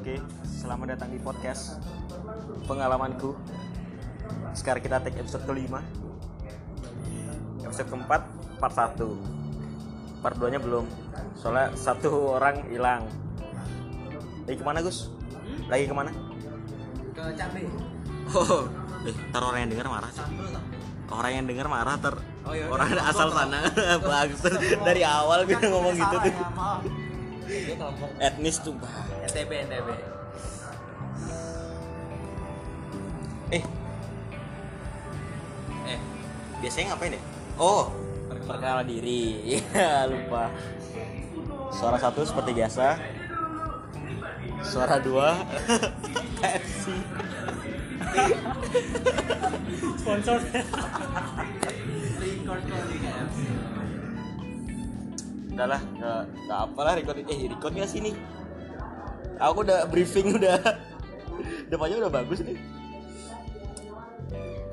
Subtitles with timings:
[0.00, 0.16] Oke,
[0.48, 1.76] selamat datang di podcast
[2.64, 3.36] pengalamanku.
[4.56, 5.84] Sekarang kita take episode kelima.
[7.60, 8.24] Episode keempat,
[8.56, 8.96] part 1
[10.24, 10.88] Part 2 nya belum.
[11.36, 13.04] Soalnya satu orang hilang.
[14.48, 15.12] Lagi ke mana Gus?
[15.68, 16.08] Lagi ke mana?
[17.12, 17.60] ke cabe
[18.32, 18.64] Oh,
[19.04, 20.24] eh, ntar orang yang denger marah sih.
[21.12, 22.16] Orang yang denger marah ter
[22.48, 23.04] Oh, iya, orang iya.
[23.04, 23.68] asal sana
[24.00, 24.40] bagus
[24.80, 26.32] dari awal gue ngomong gitu tuh
[28.20, 28.90] etnis tuh bah.
[29.26, 29.88] NTB NTB
[33.50, 33.64] eh.
[35.90, 35.98] Eh.
[36.62, 37.22] Biasanya ngapain ya?
[37.58, 37.90] Oh.
[38.30, 39.58] Perkenalan diri.
[40.10, 40.50] Lupa.
[41.74, 42.98] Suara satu seperti biasa.
[44.62, 45.38] Suara dua.
[46.40, 46.84] KFC
[50.10, 50.38] sponsor.
[52.20, 53.59] Record KFC
[55.60, 58.16] udahlah nggak nggak apalah record eh record nggak sini
[59.40, 60.60] aku udah briefing udah.
[61.72, 62.60] Depannya udah bagus nih.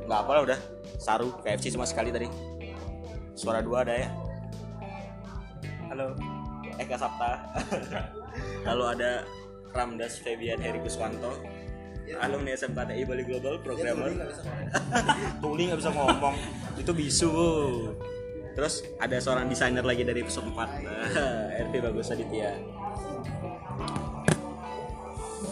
[0.06, 0.60] Nggak apalah udah.
[1.00, 2.28] Saru KFC cuma sekali tadi.
[3.38, 4.10] Suara dua ada ya?
[5.88, 6.14] Halo.
[6.78, 7.42] Eka Sapta
[8.70, 9.26] lalu ada
[9.74, 11.34] Ramdas Febian Heri Kuswanto.
[12.22, 14.14] Alumni SMKTI Bali Global Programmer.
[15.44, 16.36] Tuli nggak bisa ngomong.
[16.80, 17.48] Itu bisu Bu.
[18.58, 20.58] Terus ada seorang desainer lagi dari episode 4
[21.70, 22.58] RP Bagus Aditya.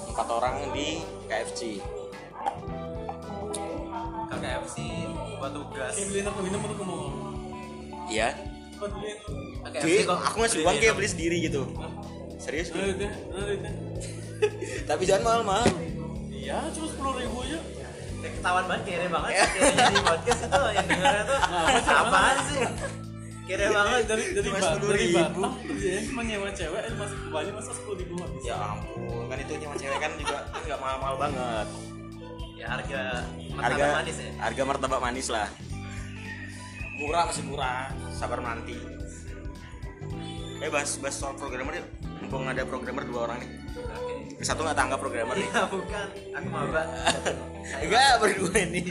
[0.09, 1.77] Empat orang di KFC
[4.25, 4.77] ke KFC
[5.37, 5.93] buat tugas.
[5.93, 7.03] Beli aku minum aku mau
[8.09, 8.33] iya.
[8.75, 9.13] Kau beli
[9.69, 10.17] Ke cuy KFC kok.
[10.19, 11.61] aku ngasih uang kayak beli sendiri gitu.
[12.41, 13.69] Serius Nah, itu, nah, itu.
[14.89, 15.67] tapi jangan mahal-mahal.
[16.33, 17.59] Iya cuma sepuluh ribu aja.
[18.21, 21.39] Kayak ketahuan banget kere banget kere di podcast itu yang dengarnya tuh.
[21.85, 22.59] Apaan sih
[23.45, 24.89] kere banget dari dari 10.000.
[24.89, 28.41] dari Batam kerjanya cuma nyewa cewek eh, masih banyak masa sepuluh ribu habis.
[28.41, 31.67] Ya ampun kan itu nyaman cewek kan juga kan nggak mahal-mahal banget.
[32.57, 33.01] Ya harga
[33.53, 34.31] harga martabak manis ya.
[34.41, 35.47] harga martabak manis lah.
[36.95, 38.77] Murah masih murah sabar nanti.
[40.63, 41.87] Eh bahas bahas soal programmer yuk.
[42.25, 43.49] Mumpung ada programmer dua orang nih.
[43.77, 44.13] Oke.
[44.41, 45.49] Yang satu nggak tanggap programmer nih.
[45.53, 46.07] Ya bukan.
[46.33, 46.83] Aku maba
[47.77, 48.81] enggak berdua ini.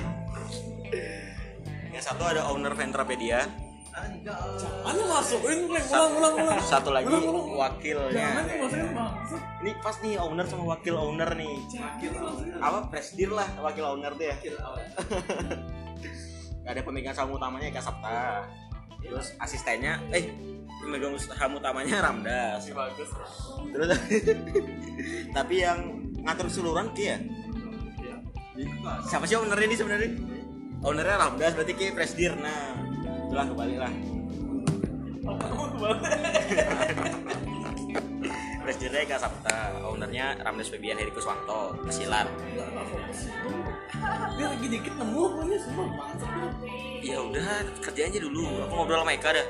[1.91, 3.51] Yang satu ada owner Ventrapedia
[3.95, 4.35] Enggak
[4.83, 6.59] mana masukin ulang ulang ulang ulang.
[6.67, 7.47] Satu lagi Ulang, ulang.
[7.55, 8.11] wakilnya.
[8.11, 11.55] Jangan masukin maksud ini pas nih owner sama wakil owner nih.
[12.59, 14.37] Apa presdir lah wakil owner tuh ya
[16.65, 18.43] Gak ada pemegang saham utamanya Eka Sapta
[19.05, 20.33] terus asistennya eh
[20.83, 22.67] pemegang saham utamanya Ramdas.
[22.75, 23.11] Bagus
[23.71, 23.89] terus
[25.39, 25.79] tapi yang
[26.25, 27.19] ngatur keseluruhan Ki ya?
[29.07, 30.11] Siapa sih ownernya ini sebenarnya?
[30.83, 32.75] Ownernya Ramdas berarti Ki presdir nah
[33.35, 33.91] itulah kembali lah.
[38.63, 42.31] Presdirnya Eka Sapta ownernya Ramdas Febian Heri Kuswanto pesilat
[44.39, 46.31] dia lagi dikit nemu pokoknya semua mantap
[47.03, 48.47] ya udah kerja aja dulu.
[48.71, 49.47] Aku ngobrol sama Eka dah.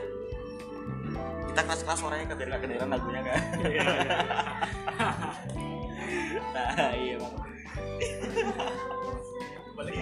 [1.52, 3.36] Kita keras keras suaranya biar gak kedengeran lagunya kan
[6.56, 7.34] nah iya bang.
[9.76, 9.94] Balik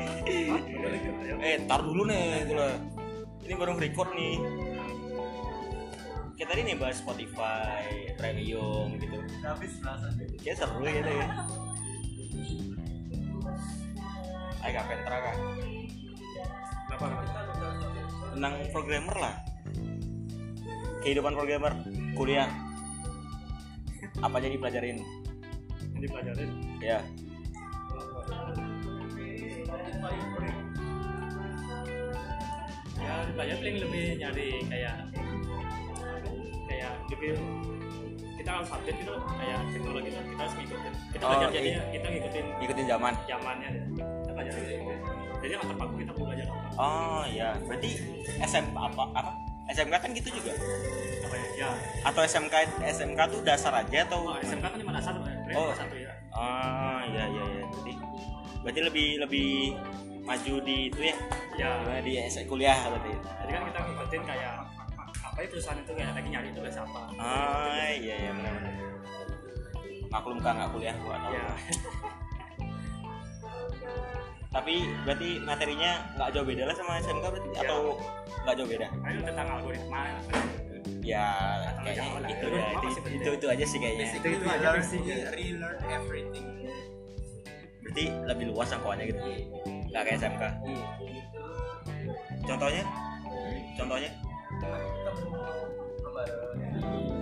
[0.70, 1.02] balik
[1.42, 3.01] eh tar dulu nih gula
[3.46, 4.36] ini baru record nih.
[6.38, 9.18] Kita tadi nih bahas Spotify premium gitu.
[9.42, 11.26] Habis belasan kayak seru gitu ya.
[14.62, 15.36] Ayo pentra kan
[16.86, 17.06] kenapa
[18.34, 19.34] tentang programmer lah.
[21.02, 21.72] Kehidupan programmer
[22.14, 22.46] kuliah.
[24.22, 25.02] Apa aja dipelajarin?
[25.98, 26.50] Yang dipelajarin.
[26.78, 27.02] Ya
[33.02, 34.94] ya dipelajari paling lebih nyari kayak
[36.70, 37.30] kayak lebih
[38.42, 41.54] kita harus update gitu kayak teknologi lah kita harus ngikutin kita Oh, belajar iya.
[41.54, 43.12] jadinya kita ngikutin ikutin zaman.
[43.30, 44.74] zamannya kita belajar gitu.
[45.42, 47.90] jadi nggak terpaku kita mau belajar apa oh ya berarti
[48.42, 49.32] SM apa apa?
[49.72, 50.52] SMK kan gitu juga?
[51.22, 51.46] Apa ya?
[51.54, 51.70] Ya.
[52.04, 55.14] Atau SMK SMK tuh dasar aja atau oh, SMK kan cuma dasar
[55.54, 55.72] oh.
[55.72, 56.12] satu ya.
[56.34, 57.64] Oh iya iya iya.
[57.70, 57.92] Berarti
[58.62, 59.50] berarti lebih lebih
[60.22, 61.16] maju di itu ya?
[61.58, 61.68] Ya.
[61.82, 63.12] Gimana di S- kuliah berarti?
[63.12, 64.52] Jadi kan kita ngikutin kayak
[65.22, 67.00] apa ya perusahaan itu kayak lagi nyari tugas apa?
[67.18, 68.74] Ah iya iya benar benar.
[70.12, 71.32] Maklum kan nggak kuliah gua tahu.
[71.34, 71.46] Ya.
[74.52, 74.74] Tapi
[75.08, 75.90] berarti materinya
[76.20, 77.48] nggak jauh beda lah sama SMK berarti?
[77.56, 77.60] Ya.
[77.64, 77.80] atau
[78.44, 78.86] nggak jauh beda?
[79.00, 80.00] Nah, itu tentang algoritma
[81.02, 81.26] ya
[81.72, 81.88] Atau
[82.30, 82.66] itu ya.
[82.78, 84.06] Itu, itu itu aja sih kayaknya.
[84.12, 85.00] Itu we aja sih.
[85.34, 86.46] relearn everything.
[87.82, 89.20] Berarti lebih luas jangkauannya gitu
[89.92, 90.42] nggak kayak SMK
[92.42, 92.84] contohnya?
[93.78, 94.10] Contohnya?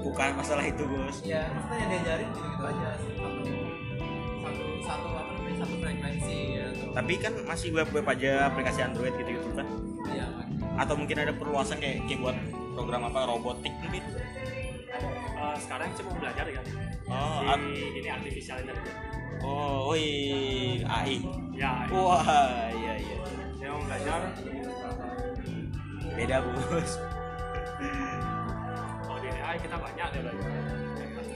[0.01, 1.17] Bukan masalah itu bos.
[1.23, 2.89] Ya maksudnya yang diajarin gitu gitu aja
[5.81, 9.67] frekuensi ya atau tapi kan masih web web aja aplikasi Android gitu gitu kan?
[10.11, 10.27] Ya
[10.81, 12.37] atau mungkin ada perluasan kayak kayak buat
[12.75, 14.03] program apa robotik mungkin?
[15.41, 16.63] Eh, sekarang mau belajar ya.
[17.13, 20.07] Oh di ini artificial intelligence oh woi
[20.85, 21.25] AI.
[21.57, 22.25] Ya wah
[22.73, 23.17] iya iya.
[23.61, 24.21] Dia mau belajar.
[26.17, 26.91] Beda bos.
[29.05, 30.81] Kalau di AI kita banyak dia belajar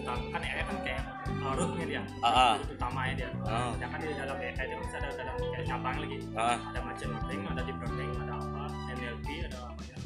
[0.04, 1.02] tentang kan AI kan kayak
[1.40, 2.02] uh, rootnya dia.
[2.20, 2.52] Ah, ah.
[2.60, 3.30] root utamanya dia.
[3.48, 3.72] Ah.
[3.72, 6.16] sedangkan di dalam AI itu bisa ada dalam kayak cabang lagi.
[6.36, 6.56] Ah.
[6.68, 8.62] ada machine learning ada deep learning ada apa
[8.92, 9.96] NLP ada apa ya.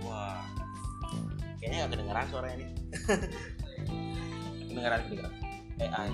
[0.00, 0.40] Wah.
[1.60, 2.68] Kayaknya gak kedengeran suaranya nih.
[4.68, 5.32] Kedengeran kedengeran.
[5.80, 6.08] AI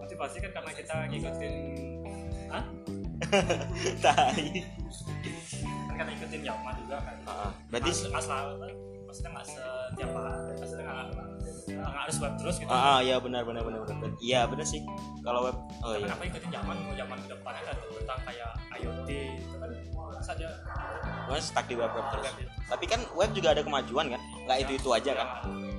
[0.00, 1.54] motivasi kan karena kita ngikutin
[2.48, 2.64] Hah?
[4.04, 4.64] tai.
[5.84, 7.16] Kan karena ngikutin zaman juga kan.
[7.28, 8.52] Ah, berarti Nggak- selalu
[9.08, 11.06] maksudnya nggak setiap hari maksudnya nggak
[11.68, 12.68] nggak harus web terus gitu.
[12.72, 14.10] Ah, ah iya benar benar benar benar.
[14.20, 14.80] Iya benar sih.
[15.20, 16.08] Kalau web oh iya.
[16.08, 18.50] Kenapa ikutin zaman mau zaman ke depannya kan tentang kayak
[18.80, 19.08] IoT
[19.44, 19.70] gitu kan?
[20.18, 20.46] Saja
[21.28, 22.32] Mas stuck di web web terus
[22.68, 24.20] tapi kan web juga ada kemajuan kan?
[24.48, 25.28] Nggak itu itu aja kan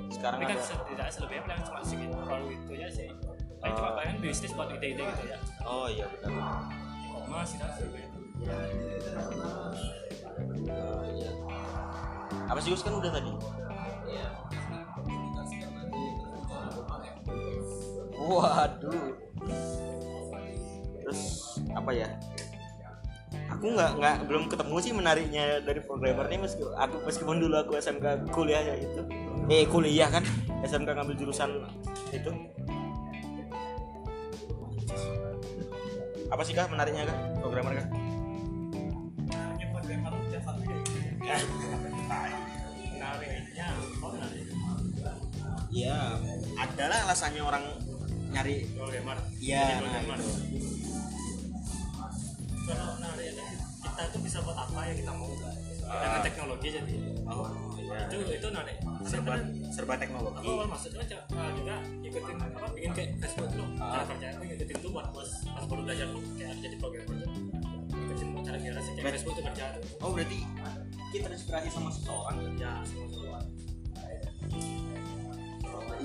[0.09, 2.17] sekarang tapi kan ada setidaknya selebihnya paling cuma segitu.
[2.17, 3.09] Kalau itu ya sih.
[3.61, 5.38] Paling cuma paling bisnis buat ide-ide gitu ya.
[5.63, 6.31] Oh iya benar.
[7.06, 8.19] E-commerce gitu selebihnya.
[10.69, 11.31] Oh, iya.
[12.50, 13.31] apa sih Gus kan udah tadi?
[18.19, 19.13] Waduh.
[21.03, 21.21] Terus
[21.73, 22.07] apa ya?
[23.53, 27.77] Aku nggak nggak belum ketemu sih menariknya dari programmer ini meski aku meskipun dulu aku
[27.77, 29.01] SMK kuliah ya itu
[29.50, 30.22] eh kuliah kan?
[30.62, 31.50] SMK ngambil jurusan
[32.13, 32.31] itu.
[36.30, 37.88] Apa sih kah menariknya kah programmer kah
[42.94, 43.68] menariknya
[44.13, 44.48] menarik
[45.69, 46.18] Iya,
[46.57, 47.62] adalah alasannya orang
[48.34, 49.18] nyari programmer.
[49.38, 50.18] Iya, nah, programmer.
[52.69, 53.46] kalau menarik ya,
[53.86, 55.30] kita itu bisa buat apa yang kita mau
[55.89, 56.95] dengan teknologi jadi
[57.25, 57.50] oh
[57.81, 58.77] iya itu itu menarik
[59.09, 60.45] serba Karena serba teknologi.
[60.45, 61.75] Masuknya aja uh, juga
[62.06, 65.81] ikutin apa bikin kayak Facebook dulu cara kerja aku ngikutin tuh buat pas pas baru
[65.88, 66.07] belajar
[66.38, 67.44] kayak jadi programmer tuh
[67.89, 69.83] ngikutin cara biasa sih kayak Facebook tuh kerja tuh.
[70.06, 70.39] Oh berarti
[71.09, 72.36] kita terinspirasi sama seseorang.
[72.62, 73.39] Ya semua semua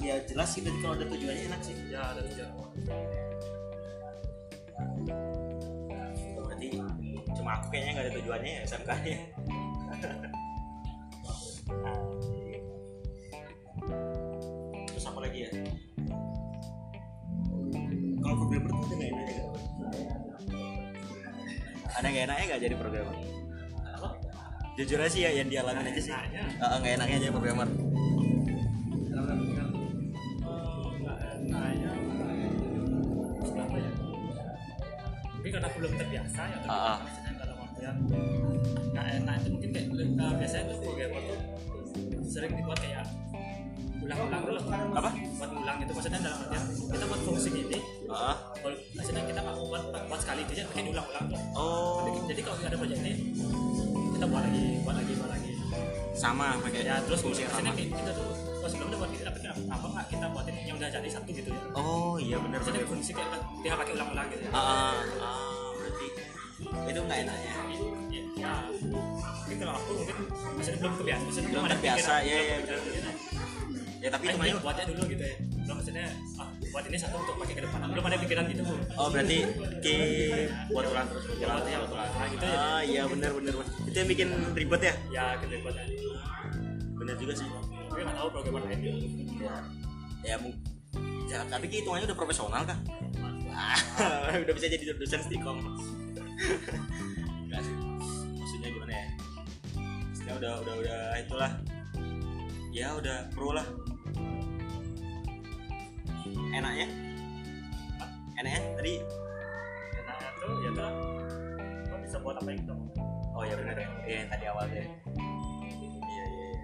[0.01, 1.77] iya jelas sih berarti kalau ada tujuannya enak sih.
[1.93, 2.49] Ya ada tujuan.
[6.41, 6.69] Berarti
[7.35, 9.19] cuma aku kayaknya nggak ada tujuannya ya SMK nya
[14.89, 15.51] terus apa lagi ya?
[18.21, 19.45] Kalau programmer tuh ada nggak enaknya
[21.95, 23.17] ada nggak enaknya nggak jadi programmer?
[24.75, 26.11] Jujur aja sih ya yang dialamin aja sih.
[26.11, 26.45] Enaknya.
[26.59, 27.69] Nggak enaknya jadi programmer.
[31.45, 31.93] Ya ya
[35.45, 36.73] mungkin karena belum terbiasa ya tapi
[37.05, 38.64] maksudnya dalam artian nggak
[39.09, 41.39] enak itu mungkin kayak uh, biasanya tuh programmer tuh
[42.25, 43.05] sering dibuat kayak
[44.05, 44.61] ulang-ulang dulu.
[45.01, 45.11] Apa?
[45.41, 46.63] buat ulang itu maksudnya dalam artian
[46.93, 50.85] kita buat fungsi ini kalau maksudnya kita nggak mau buat buat sekali itu aja mungkin
[50.93, 51.25] diulang-ulang.
[51.33, 51.97] Tuh oh.
[52.05, 53.13] Jadi, jadi kalau ada proyek ini
[54.15, 55.51] kita buat lagi buat lagi buat lagi.
[56.15, 57.97] Sama pakai ya terus fungsi maksudnya sama.
[57.99, 58.29] kita tuh.
[58.61, 61.31] Pas sebelum udah buat gitu tapi kenapa kenapa nggak kita buatin yang udah jadi satu
[61.33, 61.61] gitu ya?
[61.75, 64.51] Oh iya benar maksudnya fungsi kayak tinggal pakai ulang-ulang gitu ya?
[64.53, 66.07] Ah, ah, ah, berarti
[66.65, 67.53] itu nggak enaknya
[68.35, 68.55] ya, ya
[69.45, 70.17] mungkin kalau aku mungkin
[70.57, 73.11] maksudnya belum kebiasa maksudnya Belum ada terbiasa, iya, iya, kepikiran gitu.
[74.05, 75.37] ya tapi itu mayu buatnya dulu gitu ya.
[75.65, 77.79] Belum maksudnya ah buat ini satu untuk pakai ke depan.
[77.89, 78.75] Belum ada pikiran gitu bu.
[79.01, 79.39] Oh berarti
[79.81, 79.97] ki
[80.69, 81.89] buat ulang terus buat yang terus.
[81.89, 83.53] Ulang nah, gitu ya ah iya benar benar
[83.89, 84.95] itu yang bikin ribet ya?
[85.09, 85.85] Ya gitu buatnya
[87.01, 87.47] benar juga sih.
[87.89, 88.97] Tapi nggak tahu programmer lain gitu.
[89.45, 89.55] Ya
[90.25, 90.57] ya, mu-
[91.29, 92.79] ya tapi hitungannya udah profesional kah?
[93.49, 95.63] Wah, udah bisa jadi dosen stikom
[97.47, 97.75] Enggak sih
[100.39, 101.53] udah udah udah itulah.
[102.75, 103.67] Ya udah pro lah.
[106.55, 106.87] Enaknya
[108.39, 108.95] enaknya tadi?
[110.05, 110.91] Nah itu ya tuh
[111.87, 112.89] kok bisa buat apa yang kita mau.
[113.35, 113.89] Oh ya benar ya.
[114.07, 114.87] Iya, yang tadi awal deh
[116.15, 116.59] iya iya iya.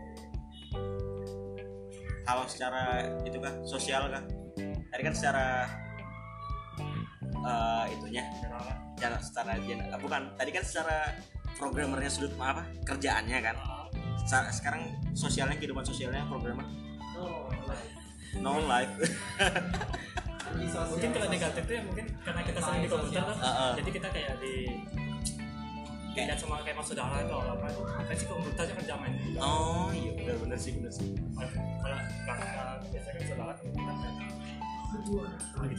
[2.23, 4.25] kalau secara itu kan sosial kan
[4.91, 5.67] tadi kan secara
[7.41, 8.23] eh, itunya.
[9.01, 9.53] Secara secara
[9.99, 11.17] bukan tadi kan secara
[11.57, 12.63] programmernya sudut apa?
[12.85, 13.57] Kerjaannya kan?
[14.51, 16.67] Sekarang sosialnya kehidupan sosialnya programmer?
[18.39, 18.95] No life
[20.91, 23.71] mungkin kalau negatif tuh ya mungkin karena kita sering di komputer kan Heeh.
[23.81, 24.55] jadi kita kayak di
[26.11, 29.15] Kayak- kayak sama kayak mas saudara atau apa itu kan sih komputer aja kerja main?
[29.39, 31.15] Oh iya benar benar sih benar sih.
[31.15, 31.49] Kalau
[32.27, 33.63] kalau biasanya kan saudara kan.
[33.71, 33.93] kita
[34.91, 35.13] gitu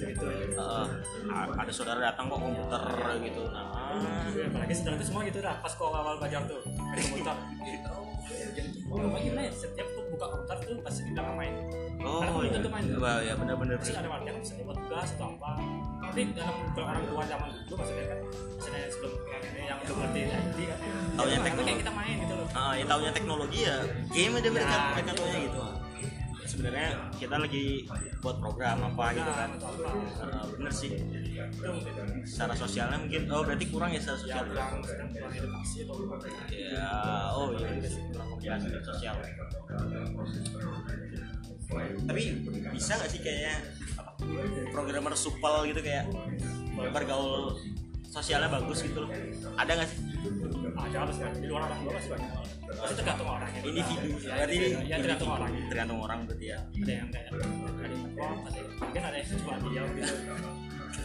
[0.08, 0.26] gitu
[0.56, 0.88] Heeh.
[1.28, 2.84] A- ada saudara datang kok komputer
[3.20, 3.92] gitu nah
[4.42, 7.36] apalagi setelah itu semua gitu dah pas kau awal belajar tuh komputer
[8.92, 9.52] Oh, gimana ya?
[9.52, 11.56] Setiap tuh buka komputer tuh pasti kita main.
[12.04, 12.84] oh Karena iya itu main.
[13.00, 15.50] Wah, ya benar-benar Pasti ada warga misalnya buat tugas atau apa.
[16.12, 18.20] Tapi dalam kalau orang tua zaman dulu maksudnya kan,
[18.52, 20.80] misalnya sebelum yang ini yang belum ngerti IT kan,
[21.16, 21.68] Taunya ya, teknologi.
[21.68, 22.48] kayak kita main gitu loh.
[22.52, 23.76] Ah, ya taunya teknologi ya
[24.12, 25.62] game aja mereka Ya, mereka taunya gitu
[26.52, 27.88] sebenarnya kita lagi
[28.20, 29.90] buat program apa gitu kan atau apa.
[30.20, 30.92] Ah, bener sih
[32.28, 36.18] secara sosialnya mungkin oh berarti kurang ya secara ya sosial apa.
[36.52, 36.92] ya
[37.32, 39.16] oh iya sih kurang komunikasi sosial
[42.04, 42.22] tapi
[42.76, 43.56] bisa nggak sih kayaknya
[44.76, 46.12] programmer supel gitu kayak
[46.92, 47.56] bergaul
[48.12, 49.10] sosialnya bagus gitu loh.
[49.56, 49.98] Ada nggak sih?
[50.74, 52.30] Ada harus kan di luar orang tua masih banyak.
[52.72, 53.60] Pasti tergantung orangnya.
[53.62, 55.62] individu Ya, berarti ya tergantung orangnya.
[55.68, 56.60] tergantung orang berarti ya.
[56.62, 57.44] Ada yang kayak ada
[57.88, 60.14] yang ada yang mungkin ada yang cuma diam gitu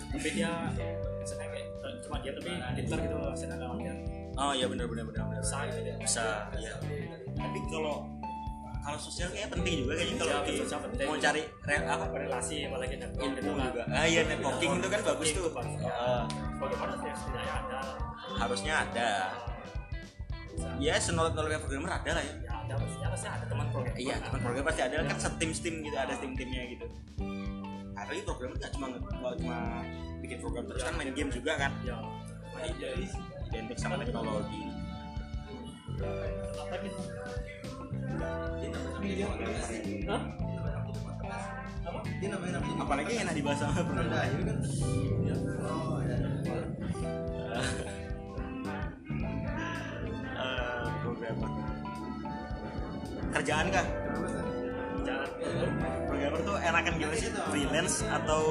[0.06, 0.50] tapi dia
[1.20, 1.66] kayak
[2.02, 3.94] cuma diam tapi pintar gitu misalnya dalam dia.
[4.36, 6.74] Oh iya benar benar benar benar bisa gitu dia bisa ya
[7.34, 7.96] tapi kalau
[8.78, 11.06] kalau sosial kayaknya penting juga kayaknya kalau Ya, sosial penting.
[11.06, 12.04] mau cari rel apa?
[12.06, 13.66] Berrelasi apalagi network gitu kan.
[13.66, 13.82] juga.
[13.90, 15.42] Ah iya networking itu kan bagus tuh.
[15.42, 16.22] Networking, Ah,
[16.56, 17.80] bagaimana sih setidaknya ada.
[18.36, 19.10] Harusnya ada.
[20.80, 22.34] Ya senolak noloknya programmer ada lah ya.
[22.40, 24.96] Ya ada maksudnya pasti ada teman program iya teman programmer pasti ada.
[25.04, 26.86] Kan setim tim gitu ada tim timnya gitu.
[27.96, 29.58] Apalagi programmer nggak cuma nggak cuma
[30.24, 31.72] bikin program terus kan main game juga kan.
[31.84, 32.00] Ya.
[33.52, 34.64] Identik sama teknologi.
[35.96, 37.00] Apa gitu
[40.06, 40.22] Hah?
[42.16, 44.58] Dia namanya namanya apalagi yang enak dibahas sama Dayu kan.
[45.66, 46.16] Oh, ya.
[50.36, 51.48] Eh, programmer
[53.36, 53.86] kerjaan kah?
[56.08, 58.42] Programmer tuh enakan gimana sih freelance atau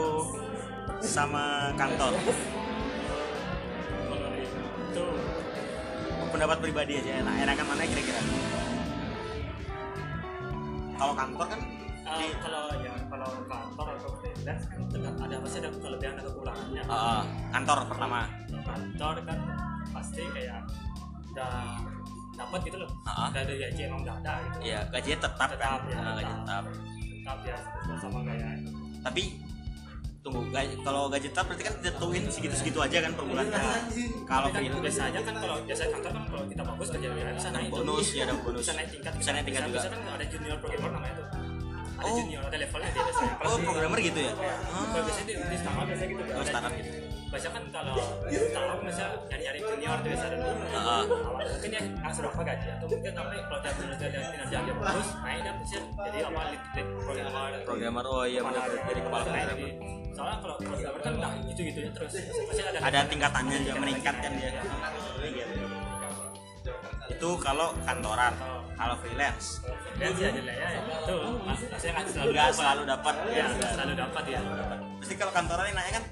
[1.02, 2.14] sama kantor?
[4.94, 5.06] Itu
[6.30, 8.22] pendapat pribadi aja enak enakan mana kira-kira?
[10.96, 11.62] Kalau kantor kan
[12.06, 14.80] di kalau ya kalau kantor atau freelance kan
[15.26, 16.84] ada pasti ada kelebihan atau kekurangannya.
[16.86, 18.20] Eh, kantor pertama.
[18.62, 19.40] Kantor kan
[19.90, 20.62] pasti kayak
[21.34, 21.82] udah
[22.36, 22.90] dapat gitu loh.
[23.04, 24.58] Udah ada gaji emang udah ada gitu.
[24.64, 25.90] Ya gajinya tetap, Tetap, kan?
[25.90, 26.46] ya, gaji tetap.
[26.46, 26.64] tetap.
[27.26, 27.58] Tetap ya
[27.98, 28.54] sama kayak
[29.02, 29.24] tapi
[30.22, 33.62] tunggu gaji, kalau gaji tetap berarti kan ditentuin segitu-segitu aja kan per bulannya.
[34.26, 35.20] Kalau Tapi kan freelance biasa aja.
[35.22, 38.34] kan kalau biasa kantor kan kalau kita bagus kerja ya bisa naik bonus ya ada
[38.42, 38.62] bonus.
[38.62, 39.78] Bisa naik tingkat bisa naik tingkat juga.
[39.78, 41.45] bisa kan ada junior programmer namanya tuh
[41.96, 42.18] ada Oh.
[42.18, 44.32] junior ada levelnya dia biasanya Kalau oh di- programmer gitu ya?
[44.36, 46.22] Kalau biasanya di, di startup biasanya gitu.
[46.30, 46.86] Oh, startup junior.
[46.86, 47.04] gitu.
[47.26, 50.50] biasa kan kalau di startup biasa nyari-nyari junior tuh biasa dulu.
[50.74, 51.04] Ah.
[51.46, 55.08] mungkin ya langsung berapa gaji atau mungkin sampai kalau dia kinerja dia kinerja dia bagus
[55.18, 56.62] naik dia bisa jadi apa lead,
[56.98, 57.50] programmer.
[57.64, 59.72] Programmer oh iya benar jadi kepala programmer.
[60.16, 62.12] soalnya kalau programmer kan nggak gitu-gitu ya terus.
[62.16, 64.52] Pasti ada ada tingkatannya juga meningkat kan dia
[65.18, 65.65] Iya.
[67.06, 68.34] Itu kalau kantoran
[68.76, 69.62] kalau freelance.
[69.96, 71.18] Sih aja lah ya itu
[71.80, 72.56] saya nggak selalu nggak dapat.
[72.58, 73.14] selalu dapat.
[73.32, 74.40] Ya selalu dapat ya
[75.00, 76.06] pasti kalau kantoran yang nanya kan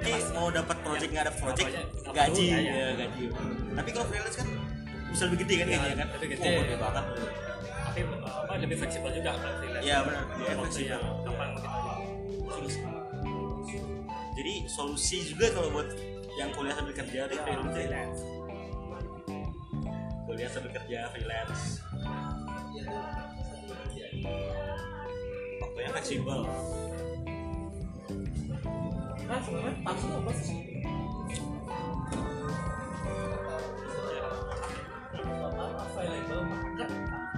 [0.00, 1.70] Ki mau dapat project nggak ada project
[2.12, 2.46] gaji.
[2.50, 3.24] ya gaji.
[3.76, 4.48] Tapi kalau freelance kan
[5.10, 6.08] bisa lebih gede kan gajinya kan?
[6.16, 6.50] lebih gede.
[6.50, 7.04] oh, banget.
[7.60, 9.84] Tapi apa lebih fleksibel juga kalau freelance.
[9.84, 10.24] Iya, benar.
[10.24, 11.00] Iya, waktu fleksibel.
[11.26, 11.70] kapan kita
[14.40, 15.88] jadi solusi juga kalau buat
[16.40, 17.44] yang kuliah sambil kerja freelance.
[17.44, 17.72] ya.
[17.76, 18.20] freelance
[20.30, 21.82] kuliah sambil kerja freelance
[25.58, 26.46] waktunya fleksibel
[29.26, 30.58] nah sebenarnya langsung apa sih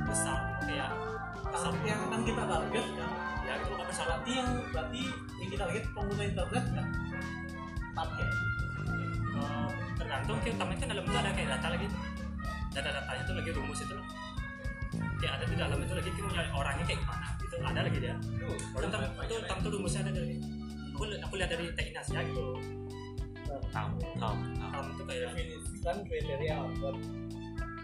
[0.04, 0.92] besar kayak
[1.49, 3.11] besar yang akan kita target kan
[3.49, 5.02] ya itu bukan besar berarti yang berarti
[5.40, 6.87] yang kita target pengguna internet kan
[7.96, 8.30] target
[9.32, 11.87] Eh, tergantung kita kan dalam itu ada kayak data lagi
[12.72, 14.06] data-datanya itu lagi rumus itu loh.
[15.20, 17.26] Kayak ada di dalam itu lagi kita mau nyari orangnya kayak gimana?
[17.38, 18.14] Itu ada lagi dia.
[18.74, 20.36] Baru ntar itu ntar tuh rumusnya ada dari
[20.92, 22.44] aku aku lihat dari teknik Asia gitu.
[23.72, 26.96] Tahu tahu Tam itu kayak definisikan kriteria buat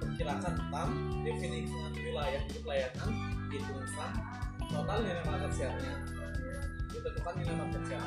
[0.00, 0.88] perkirakan tentang
[1.26, 3.10] definisikan wilayah untuk layanan
[3.52, 4.12] hitungan
[4.68, 5.94] total nilai market share-nya
[6.92, 8.06] ditentukan nilai market share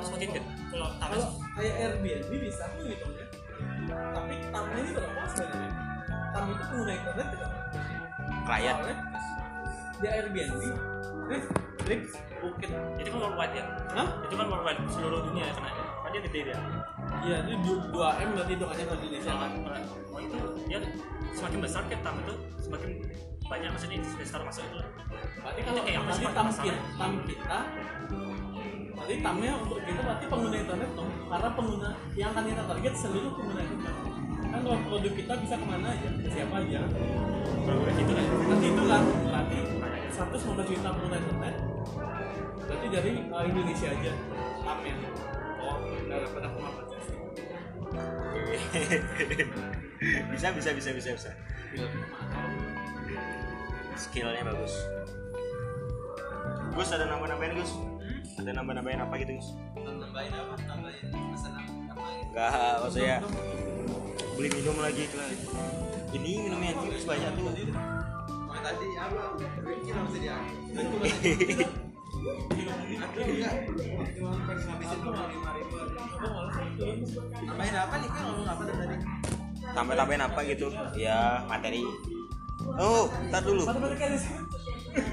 [0.00, 1.20] semakin gede kalau kalau
[1.54, 3.19] kayak Airbnb bisa tuh gitu ya
[3.90, 5.70] tapi tamu ini berapa sebenarnya
[6.30, 7.50] tamu itu pengguna internet tidak
[8.46, 8.74] klien.
[8.76, 8.96] Soalnya
[10.00, 10.62] di Airbnb.
[11.30, 11.46] Riff,
[11.86, 12.06] Riff,
[12.40, 12.70] Bukit.
[12.98, 13.64] Itu kan worldwide ya?
[13.94, 14.08] Hah?
[14.26, 16.58] itu kan worldwide seluruh dunia ya karena kan dia gede dia?
[17.20, 19.32] Iya, itu 2 M berarti hitungannya ke Indonesia.
[19.36, 19.50] Kan?
[20.10, 20.78] Oh itu dia
[21.36, 22.90] semakin besar kan tamu itu semakin
[23.50, 24.78] banyak maksudnya investor masuk itu.
[25.42, 26.74] Berarti Itu kalau kayak apa sih berarti Pak, tam masalahnya?
[26.74, 27.58] kita, tam kita
[28.94, 31.10] berarti tamnya untuk kita berarti pengguna internet dong.
[31.30, 33.94] Karena pengguna yang akan kita target seluruh pengguna internet.
[34.50, 36.08] Kan kalau produk kita bisa ke mana aja?
[36.10, 36.80] Ke siapa aja?
[37.64, 39.58] Program itu kan nanti itu kan berarti
[40.10, 41.54] 115 juta pengguna internet.
[42.66, 44.12] Berarti dari uh, Indonesia aja.
[44.60, 44.94] Tamnya
[45.60, 45.76] oh
[46.08, 47.20] daripada kemampuan sih
[50.32, 51.30] bisa bisa bisa bisa bisa.
[53.98, 54.74] Skillnya bagus.
[56.70, 57.72] Gus ada nambah-nambahin Gus
[58.38, 60.54] ada nambah-nambahin apa gitu Gus Nambahin apa?
[60.68, 61.70] Nambahin pesan apa?
[61.90, 62.24] Nambahin.
[62.30, 63.16] enggak maksudnya
[64.38, 65.22] beli minum lagi ke
[66.14, 67.44] ini minumnya anjing banyak tuh
[68.60, 69.22] tadi apa?
[69.64, 70.36] Bikin apa sih dia?
[73.00, 73.54] Aku enggak.
[74.14, 75.76] Cuma pengen ngabisin cuma lima ribu.
[77.48, 78.96] Nambahin apa nih kan ngomong apa tadi?
[79.74, 80.68] tambah-tambahin apa gitu
[80.98, 81.84] ya materi
[82.78, 83.64] oh ntar dulu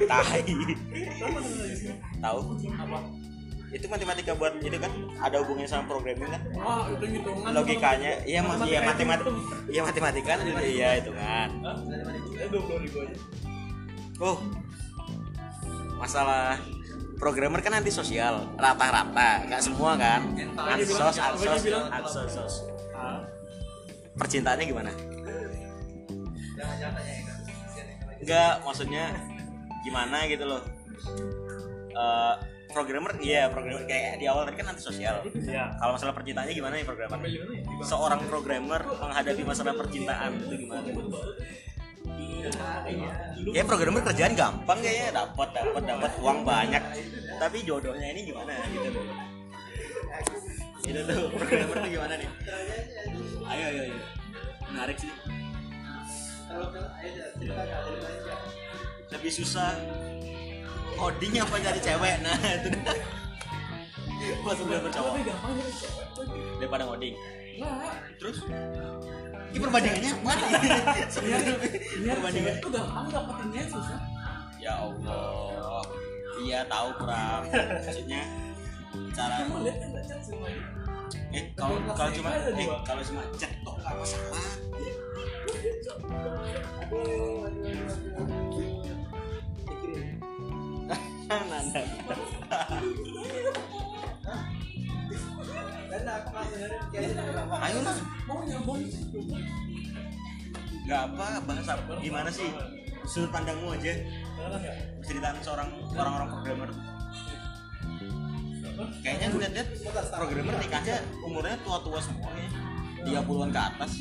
[0.10, 0.56] tahi
[2.22, 2.40] Tahu?
[2.78, 3.00] Apa?
[3.68, 6.42] itu matematika buat itu kan ada hubungannya sama programming kan?
[6.56, 7.52] Wah, itu hitungan.
[7.52, 8.12] logikanya.
[8.24, 9.36] Iya mas iya Matematika
[9.68, 10.40] iya matematika kan?
[10.64, 11.76] Iya hitungan Hah?
[12.48, 13.16] 20 ribu aja.
[14.24, 14.38] oh.
[16.00, 16.62] Masalah
[17.20, 20.22] programmer kan anti sosial rata-rata nggak semua kan?
[20.56, 22.54] Ansos ansos ansos
[24.16, 24.92] percintaannya gimana?
[24.96, 25.04] Kan.
[26.56, 26.94] Kan
[28.24, 29.12] nggak maksudnya
[29.84, 30.64] gimana gitu loh
[31.98, 32.36] Eh,
[32.70, 36.74] programmer iya programmer kayak di awal tadi kan anti sosial ya kalau masalah percintaannya gimana
[36.78, 37.18] nih programmer?
[37.26, 37.42] Ya?
[37.82, 40.86] seorang programmer menghadapi masalah percintaan itu gimana?
[43.50, 46.84] Ya programmer kerjaan gampang kayaknya dapat dapat dapat uang banyak.
[47.42, 48.90] Tapi jodohnya ini gimana gitu?
[48.94, 49.06] Loh
[50.88, 52.30] itu tuh programmer tuh gimana nih?
[53.48, 53.98] Ayo ayo ayo.
[54.70, 55.12] Menarik sih.
[59.08, 59.74] Lebih susah
[60.98, 62.16] coding apa cari cewek?
[62.20, 62.70] Nah itu
[64.42, 66.06] pas programmer cowok Tapi gampang jadi cewek.
[66.58, 67.16] daripada ngoding
[67.58, 68.38] Nah, terus?
[69.48, 70.12] Ini perbandingannya?
[70.14, 70.72] Apa nih
[71.10, 71.54] sebenarnya
[72.14, 72.54] perbandingan.
[72.60, 74.00] tuh gampang dapetinnya susah.
[74.58, 75.82] ya Allah.
[76.38, 77.50] Iya tahu kurang.
[77.50, 78.22] Maksudnya
[79.10, 80.62] cara Kamu lihat kan baca semuanya.
[81.30, 84.44] eh kalau kalau cuma eh kalau cuma chat kok nggak masalah
[91.28, 91.60] Apa.
[97.68, 97.98] ayo lah
[100.88, 102.48] nggak apa bahas apa gimana sih?
[103.04, 103.92] Sudut pandangmu aja.
[105.04, 106.70] Ceritaan seorang orang-orang programmer.
[109.04, 109.68] Kayaknya gue liat-liat
[110.16, 112.48] programmer nikahnya umurnya tua-tua semua ya.
[113.04, 113.92] 30-an ke atas.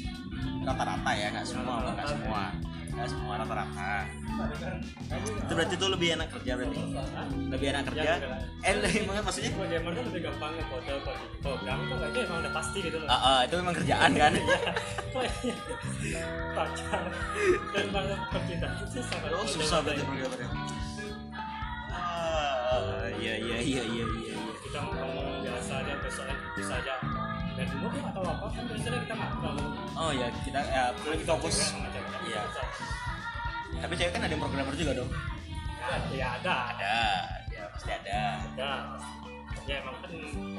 [0.62, 2.54] Rata-rata ya nggak semua nggak semua
[2.96, 3.92] nggak semua rata-rata.
[5.44, 6.78] Itu berarti tuh lebih enak kerja berarti?
[7.52, 8.10] Lebih enak kerja?
[8.64, 9.50] Eh lebih maksudnya?
[9.52, 13.08] Programmer kan lebih gampang ngekode kode program itu kayaknya emang udah pasti gitu loh.
[13.12, 14.32] Ah, ah, itu memang kerjaan kan?
[15.12, 15.54] Kayaknya
[16.56, 17.04] pacar.
[17.76, 20.48] Dan banget percintaan itu sangat oh susah berarti programmernya
[21.96, 24.04] ah iya iya iya iya iya.
[24.04, 24.36] Iya.
[24.64, 26.94] kita ngomong biasa aja besoknya aja
[27.56, 29.64] dan dulu apa kan biasanya kita nggak terlalu
[29.94, 31.56] oh ya kita ya lebih fokus.
[31.72, 31.80] kan
[32.26, 32.42] Iya.
[33.78, 35.10] tapi cewek kan ada yang programmer juga dong.
[35.78, 36.54] Ya, ya ada.
[36.74, 36.94] Ada
[37.48, 38.20] ya pasti ada.
[38.42, 38.70] Ada.
[39.64, 40.10] Ya emang kan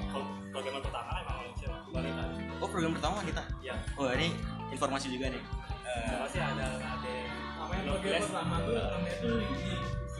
[0.09, 2.23] pro- programmer pertama emang manusia wanita
[2.57, 4.35] oh program pertama wanita ya oh ini
[4.69, 5.41] informasi juga nih.
[5.83, 7.13] Eh, siapa sih ada ada.
[7.57, 8.75] Namanya program pertama tuh?
[8.75, 9.73] Namanya tuh ini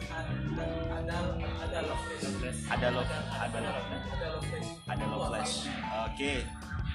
[0.08, 1.16] ada ada
[1.60, 2.58] ada love flash.
[2.66, 4.68] ada love ada ada love Ada love flash.
[4.88, 5.52] ada love flash
[6.08, 6.32] oke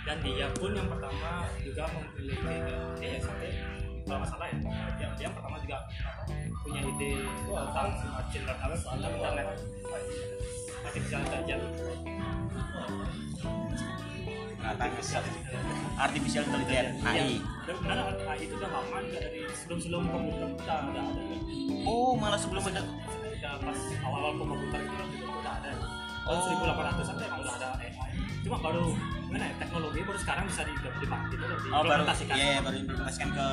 [0.04, 3.50] dan dia pun yang pertama juga memiliki ide yang sampai
[4.04, 4.56] kalau nggak salah ya
[5.00, 5.78] dia, dia yang pertama juga
[6.60, 7.12] punya ide
[7.48, 7.90] tentang
[8.28, 9.48] cinta kalau soal internet
[10.84, 11.68] artificial intelligence
[14.64, 15.24] artificial
[16.00, 17.40] artificial intelligence AI Iya.
[17.64, 21.02] dan benar AI itu udah lama juga dari sebelum sebelum komputer udah ada.
[21.88, 22.84] Oh malah sebelum ada.
[22.84, 24.96] Udah pas awal awal komputer itu
[25.28, 25.72] udah ada.
[26.24, 26.40] Oh.
[26.40, 28.12] tahun 1800 an emang udah ada AI
[28.44, 28.84] cuma baru
[29.28, 29.54] gimana ya
[30.24, 33.48] sekarang bisa di dipakai gitu loh oh baru diimplementasikan iya baru implementasikan ke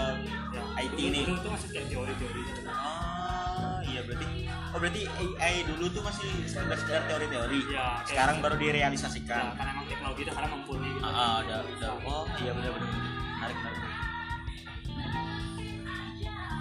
[0.51, 0.63] Ya.
[0.79, 1.23] IT Dulu- nih.
[1.25, 6.31] dulu itu masih kayak teori-teori gitu oh iya berarti oh berarti AI dulu tuh masih
[6.47, 7.59] sekedar sekedar teori-teori.
[7.61, 11.03] Iya, kayak- sekarang baru ya, direalisasikan karena emang teknologi itu sekarang mumpuni gitu.
[11.03, 11.91] Ah ah, udah udah.
[12.07, 12.91] Oh iya benar benar.
[13.35, 13.81] Menarik menarik.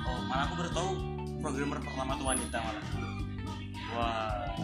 [0.04, 0.90] Oh malah aku baru tahu
[1.40, 2.84] programmer pertama tuh wanita malah.
[3.92, 4.58] Wah.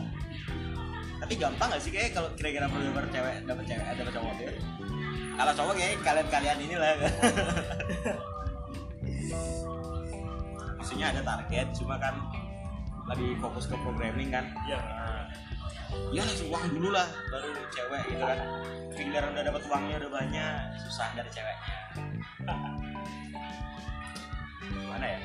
[1.15, 4.51] Tapi gampang gak sih kayak kalau kira-kira programmer cewek dapat cewek ada cowok dia
[5.35, 6.95] kalau cowok kayak kalian kalian inilah
[10.79, 12.15] isunya ada target cuma kan
[13.05, 14.49] lebih fokus ke programming kan.
[14.65, 14.79] Iya.
[16.11, 18.39] Ya langsung uang dulu lah baru cewek gitu kan.
[18.95, 20.55] Giliran udah dapat uangnya udah banyak
[20.87, 21.77] susah dari ceweknya.
[24.65, 25.19] Gimana ya?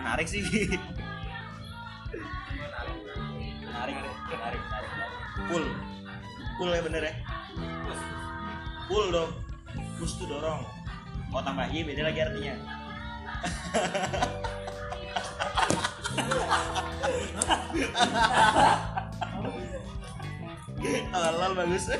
[0.00, 0.42] Menarik sih.
[2.58, 2.96] Menarik menarik.
[3.62, 3.96] Menarik
[4.30, 4.90] menarik
[5.48, 5.64] cool
[6.60, 7.14] cool ya bener ya
[8.84, 9.32] cool dong
[9.96, 10.60] push tuh dorong
[11.32, 12.52] mau tambah i beda lagi artinya
[21.10, 21.92] Halal bagus.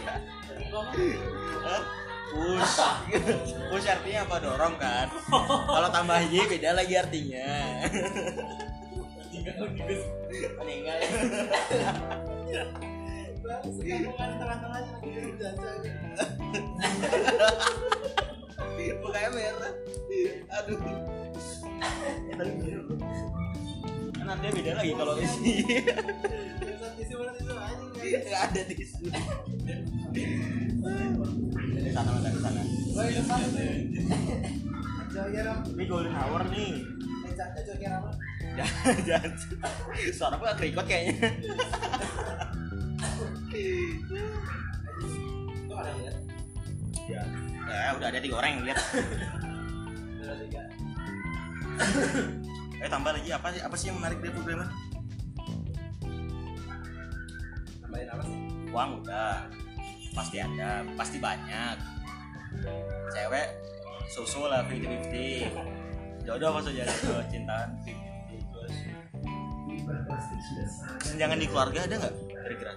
[2.30, 2.76] Push.
[3.72, 5.08] Push artinya apa dorong kan?
[5.68, 7.48] Kalau tambah Y beda lagi artinya.
[10.60, 10.98] Meninggal
[19.00, 19.72] Mukanya merah.
[20.62, 20.78] Aduh.
[24.14, 25.66] Kan nanti beda lagi kalau isi.
[28.00, 29.10] Nggak ada tisu.
[31.70, 32.62] Dari sana mana ke sana.
[35.74, 36.86] Ini golden hour nih.
[38.58, 39.30] Jangan, jangan.
[40.10, 41.30] Suara gue kerikot kayaknya.
[47.10, 47.22] Ya,
[47.66, 48.78] ya udah ada tiga orang yang lihat.
[52.80, 54.68] Eh tambah lagi apa sih apa sih yang menarik dari programmer?
[57.82, 58.36] Tambahin apa sih?
[58.70, 59.50] Uang udah
[60.14, 61.76] pasti ada, pasti banyak.
[63.10, 63.46] Cewek
[64.10, 68.09] susu lah 50-50 Jodoh maksudnya jodoh cintaan 50-50 terus
[71.16, 72.14] Jangan di keluarga ada nggak?
[72.30, 72.72] Kira-kira?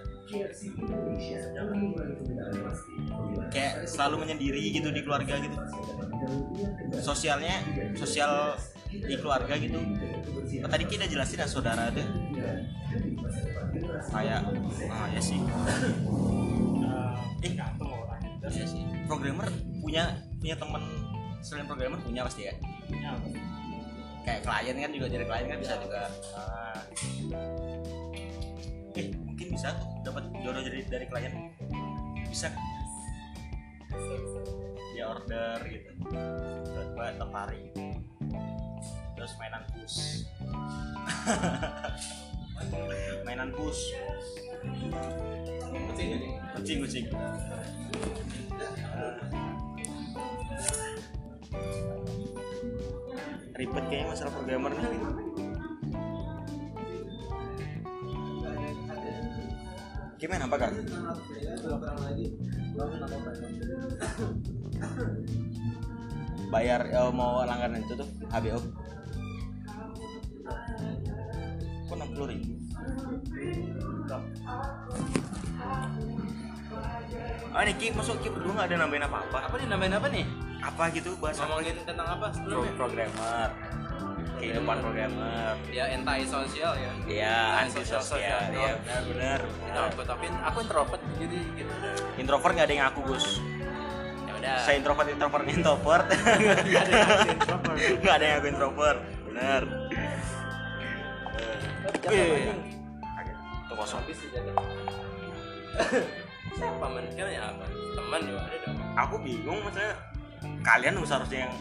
[3.50, 5.56] Kayak selalu menyendiri gitu di keluarga gitu.
[7.00, 7.60] Sosialnya,
[7.94, 8.56] sosial
[8.90, 9.78] di keluarga gitu.
[10.64, 12.04] Oh, Tadi kita jelasin ya saudara ada.
[14.14, 14.40] Kayak,
[14.88, 15.40] ah ya sih.
[17.44, 17.52] Eh
[18.44, 18.82] Iya sih.
[19.08, 19.48] Programmer
[19.80, 20.82] punya punya teman
[21.40, 22.54] selain programmer punya pasti ya.
[22.88, 23.16] punya
[24.24, 26.00] Kayak klien kan juga dari klien kan bisa juga.
[26.32, 26.80] Ah.
[28.96, 31.32] Eh mungkin bisa tuh dapat jodoh dari dari klien.
[32.28, 32.48] Bisa.
[34.96, 35.90] Dia order gitu.
[36.08, 37.72] Tiba-tiba tertarik.
[39.14, 39.98] Terus mainan push.
[43.28, 43.82] mainan push.
[46.54, 47.06] Kucing kucing.
[53.54, 54.82] Ribet kayaknya masalah programmer nih
[60.18, 60.72] gimana apa kak?
[66.50, 68.58] bayar eh, mau langganan itu tuh HBO
[71.84, 72.52] kok 60 ribu
[77.54, 80.26] Ah nih Ki, masuk Ki berdua gak ada nambahin apa-apa Apa nih nambahin apa nih?
[80.64, 82.72] Apa gitu bahasa Ngomongin tentang apa Pro- sebelumnya?
[82.74, 83.48] programmer
[84.34, 86.90] kehidupan programmer Ya anti sosial ya.
[87.06, 88.02] Iya, anti sosial.
[88.02, 88.40] sosial.
[88.50, 88.72] Iya,
[89.08, 89.88] benar, benar.
[89.88, 91.72] Aku tapi aku introvert jadi gitu.
[92.18, 93.26] Introvert nggak ada yang aku Gus.
[94.20, 94.56] Ya udah.
[94.60, 96.06] Saya introvert, introvert, introvert.
[98.02, 98.98] Nggak ada yang aku introvert.
[99.24, 99.62] Benar.
[102.04, 102.54] Iya, iya, iya.
[103.00, 103.36] Kaget.
[103.38, 104.00] Itu kosong.
[104.02, 104.18] habis.
[106.54, 107.04] Siapa men?
[107.12, 107.64] Kan ya apa?
[107.96, 108.76] Teman juga ada dong.
[108.94, 109.92] Aku bingung maksudnya
[110.64, 111.54] kalian seharusnya yang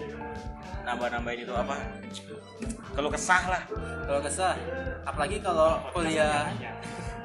[0.83, 1.75] nambah-nambahin itu apa?
[2.93, 3.63] Kalau kesah lah.
[4.03, 4.53] Kalau kesah,
[5.07, 6.51] apalagi kalau kuliah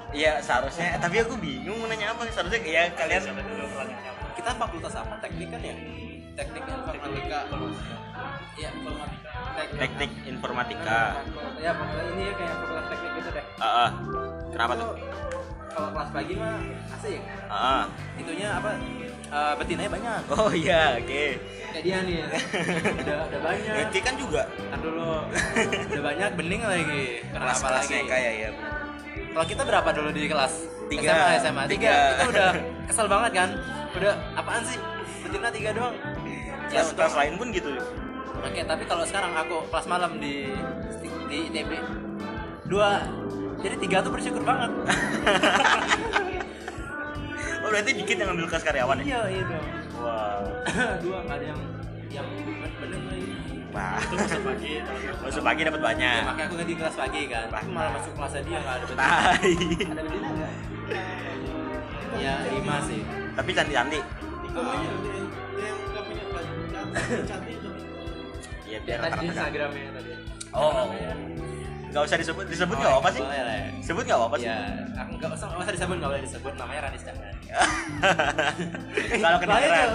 [0.09, 3.29] Iya seharusnya, eh, tapi aku bingung mau nanya apa seharusnya ya kalian
[4.41, 5.21] kita fakultas apa?
[5.21, 5.77] Teknik kan ya?
[6.33, 7.39] Teknik informatika.
[8.57, 9.77] Iya, teknik.
[9.77, 11.01] teknik informatika.
[11.61, 13.45] Ya, pokoknya ini ya kayak fakultas teknik gitu deh.
[13.61, 13.91] Ah, ah.
[14.49, 14.91] kenapa tuh?
[15.77, 16.57] Kalau kelas pagi mah
[16.97, 17.21] asik.
[17.53, 17.83] Ah, ah.
[18.17, 18.71] Itunya apa?
[19.29, 20.21] Eh, betinanya banyak.
[20.33, 21.25] Oh iya, oke.
[21.69, 22.19] Kayak dia nih.
[22.25, 23.73] udah udah banyak.
[23.85, 25.11] Oke kan juga Ntar dulu.
[25.93, 27.05] udah banyak bening lagi.
[27.29, 27.99] Kenapa lagi?
[28.09, 28.51] kayak ya.
[29.29, 30.55] Kalau kita berapa dulu di kelas?
[30.89, 31.13] Tiga.
[31.13, 31.63] SMA, SMA.
[31.69, 31.77] Tiga.
[31.77, 31.97] Tiga.
[32.17, 32.51] Itu udah
[32.89, 33.49] kesel banget kan?
[33.93, 34.81] Udah apaan sih?
[35.21, 35.95] Betina tiga doang.
[36.69, 37.69] Ya, Kelas, kelas lain pun gitu.
[38.39, 40.49] Oke, tapi kalau sekarang aku kelas malam di
[41.29, 41.71] di ITB
[42.65, 43.05] dua
[43.59, 44.71] jadi tiga tuh bersyukur banget.
[47.59, 49.05] Oh berarti dikit yang ambil kelas karyawan ya?
[49.05, 49.67] iya, iya dong.
[49.99, 50.39] Wah.
[51.05, 51.61] dua nggak ada yang
[52.09, 52.27] yang
[52.79, 53.33] bener lagi.
[53.69, 54.01] Wah.
[54.01, 54.73] itu masuk pagi
[55.21, 56.21] Masuk pagi dapat Ya, banyak.
[56.25, 57.47] makanya aku ganti kelas pagi kan.
[57.53, 59.05] Aku malah masuk kelasnya dia nggak ada betina.
[59.05, 59.53] Tai.
[59.93, 60.53] Ada betina nggak?
[62.19, 63.01] Ya lima sih.
[63.37, 64.05] Tapi cantik-cantik.
[68.69, 70.11] ya biar tadi rata-rata Instagramnya tadi
[70.53, 70.85] oh
[71.99, 73.23] nggak usah disebut disebut nggak apa sih?
[73.27, 73.67] boleh ya.
[73.83, 74.47] Sebut nggak apa sih?
[74.47, 74.59] Ya
[74.95, 76.53] aku nggak usah nggak usah disebut nggak boleh disebut.
[76.55, 77.31] Namanya Ranis Chandra.
[79.19, 79.89] Kalau kedengeran.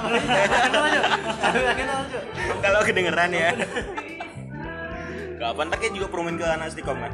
[2.60, 3.50] kalau kedengeran ya.
[5.40, 7.12] Gak apa ntar juga promoin ke anak Stikom kan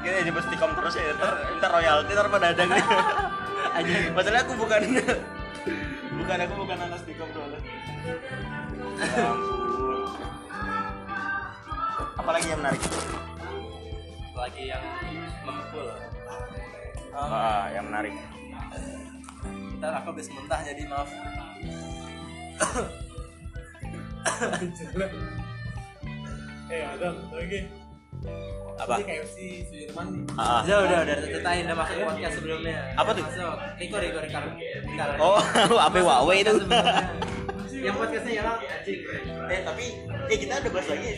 [0.00, 1.12] kita nyebut Stikom terus ya.
[1.12, 2.84] Ntar, ntar royalti ntar pada ada nih
[3.70, 4.80] aja masalahnya aku bukan
[6.24, 7.60] bukan aku bukan anak Stikom soalnya.
[9.00, 9.56] ampun.
[12.16, 12.82] apalagi yang menarik?
[14.34, 14.84] Lagi yang
[15.44, 15.86] memukul.
[17.14, 18.14] Ah yang menarik.
[19.80, 21.10] Ntar aku habis muntah jadi maaf.
[26.70, 27.66] Eh ada lagi.
[28.78, 28.94] Apa?
[29.00, 30.06] Ini KFC Sudirman.
[30.14, 30.62] Nih ah.
[30.62, 32.76] Udah udah udah ceritain udah masuk podcast sebelumnya.
[32.94, 33.24] Apa tuh?
[33.26, 33.56] masuk.
[33.80, 35.40] Riko Riko Riko Riko oh
[35.88, 36.54] apa wawe itu?
[37.80, 39.00] Yang podcastnya ya anjing.
[39.50, 39.84] Eh tapi
[40.30, 41.10] eh kita udah bahas lagi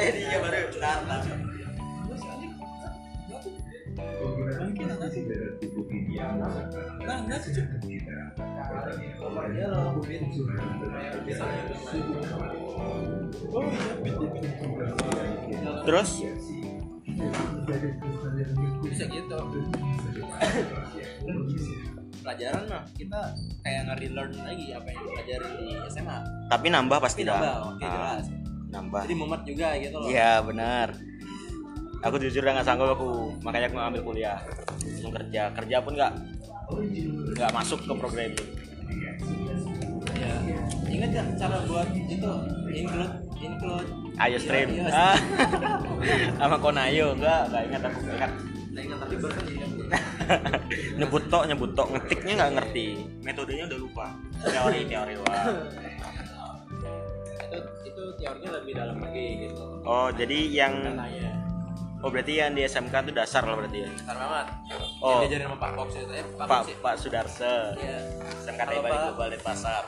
[0.00, 0.56] ya baru
[9.52, 9.68] iya
[10.02, 10.62] Bin, Bin,
[11.22, 11.38] Bin.
[15.82, 16.10] terus?
[18.82, 19.38] Bisa gitu.
[22.22, 23.20] Pelajaran mah kita
[23.66, 27.82] kayak nge-relearn lagi apa yang dipelajarin di SMA tapi nambah pasti tapi dah nambah oke
[27.82, 27.90] Ah,
[28.22, 28.41] jelas
[28.72, 29.02] nambah.
[29.04, 30.08] Jadi mumet juga gitu loh.
[30.08, 30.88] Iya benar.
[32.02, 34.38] Aku jujur udah nggak sanggup aku makanya aku ngambil kuliah.
[34.82, 35.52] Langsung kerja.
[35.54, 36.12] Kerja pun nggak
[37.36, 38.44] nggak masuk ke program itu
[40.22, 40.36] ya
[40.92, 42.32] ingat gak cara buat itu?
[42.72, 43.88] Include include.
[44.20, 44.68] Ayo stream.
[44.76, 44.92] Iya, iya.
[44.92, 45.16] Ah.
[46.40, 48.32] sama konayo enggak nggak ingat aku nggak ingat.
[48.72, 49.40] Nah, ingat tapi baru
[51.00, 51.88] nyebut tok nyebut tok.
[51.96, 52.86] Ngetiknya nggak ngerti.
[53.24, 54.06] Metodenya udah lupa.
[54.44, 55.36] Teori teori wah
[57.54, 59.64] itu itu teorinya lebih dalam lagi gitu.
[59.82, 61.30] Oh jadi yang katanya
[61.98, 63.88] oh berarti yang di SMK itu dasar lah berarti ya?
[63.88, 64.46] Besar banget.
[64.98, 65.08] Oh.
[65.08, 66.74] yang diajarin sama Pak Fox itu eh Pak Pak ya?
[66.78, 67.98] Pak Sudarse Iya.
[68.40, 69.84] SMK Kalau Bali Pak- Global Denpasar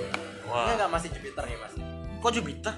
[0.44, 0.64] Wah.
[0.64, 1.82] ini enggak masih Jupiter nih masih
[2.16, 2.74] kok Jupiter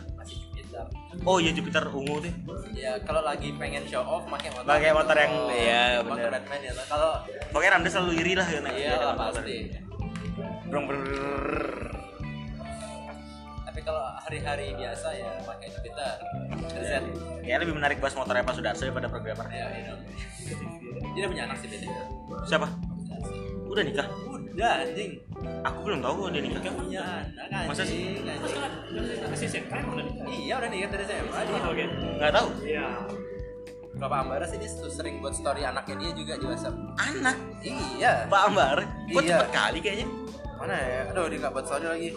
[1.24, 2.33] oh iya Jupiter ungu tuh.
[2.70, 4.66] Ya kalau lagi pengen show off pakai motor.
[4.66, 6.31] Pakai motor yang- Oh, iya, motor bener.
[6.38, 7.11] Batman ya kalau
[7.50, 9.42] pokoknya Ramda selalu iri lah ya naik iya lah motor.
[9.42, 9.57] pasti
[10.68, 10.85] Brong,
[13.64, 16.14] tapi kalau hari-hari biasa ya pakai Jupiter.
[16.68, 16.92] Z
[17.40, 19.48] Kayaknya lebih menarik bahas motornya Pak Sudarso daripada programmer.
[19.48, 19.94] Ya itu
[21.09, 21.88] dia udah punya anak sih beda
[22.44, 22.68] siapa?
[23.66, 24.07] Udah nikah
[24.59, 25.12] udah anjing
[25.62, 28.18] aku belum tahu dia nikah punya anak anjing Masa sih?
[28.18, 29.31] anjing.
[29.31, 31.85] masih SMK emang udah nikah iya udah nikah dari SMA dia oke
[32.18, 32.87] nggak tahu iya
[33.99, 36.71] Kalau Pak Ambaras ini tuh sering buat story anaknya dia juga di WhatsApp.
[36.97, 38.31] anak Iya.
[38.31, 39.31] Pak Ambar kok Iya.
[39.35, 40.07] cepet kali kayaknya
[40.55, 41.03] Mana ya?
[41.11, 42.11] Aduh, dia nggak buat story lagi.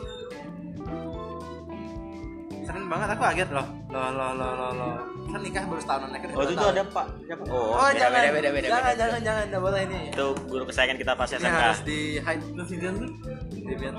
[2.62, 3.66] Sering banget aku kaget loh.
[3.92, 4.94] Loh, loh, loh, loh, loh.
[5.32, 6.28] Kan nikah baru setahun anaknya.
[6.36, 9.00] oh itu tuh ada Pak siapa oh, Oh, beda, jangan, beda beda beda jangan, beda.
[9.00, 10.00] jangan, jangan, nggak boleh ini.
[10.12, 13.10] itu guru kesayangan kita pas SMK harus di hide presiden tuh
[13.48, 13.96] di biar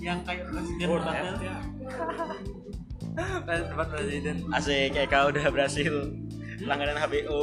[0.00, 0.96] yang kayak presiden Oh,
[1.44, 1.56] ya.
[3.68, 4.34] tempat presiden.
[4.48, 5.92] asik kayak kau udah berhasil
[6.64, 7.38] langganan HBO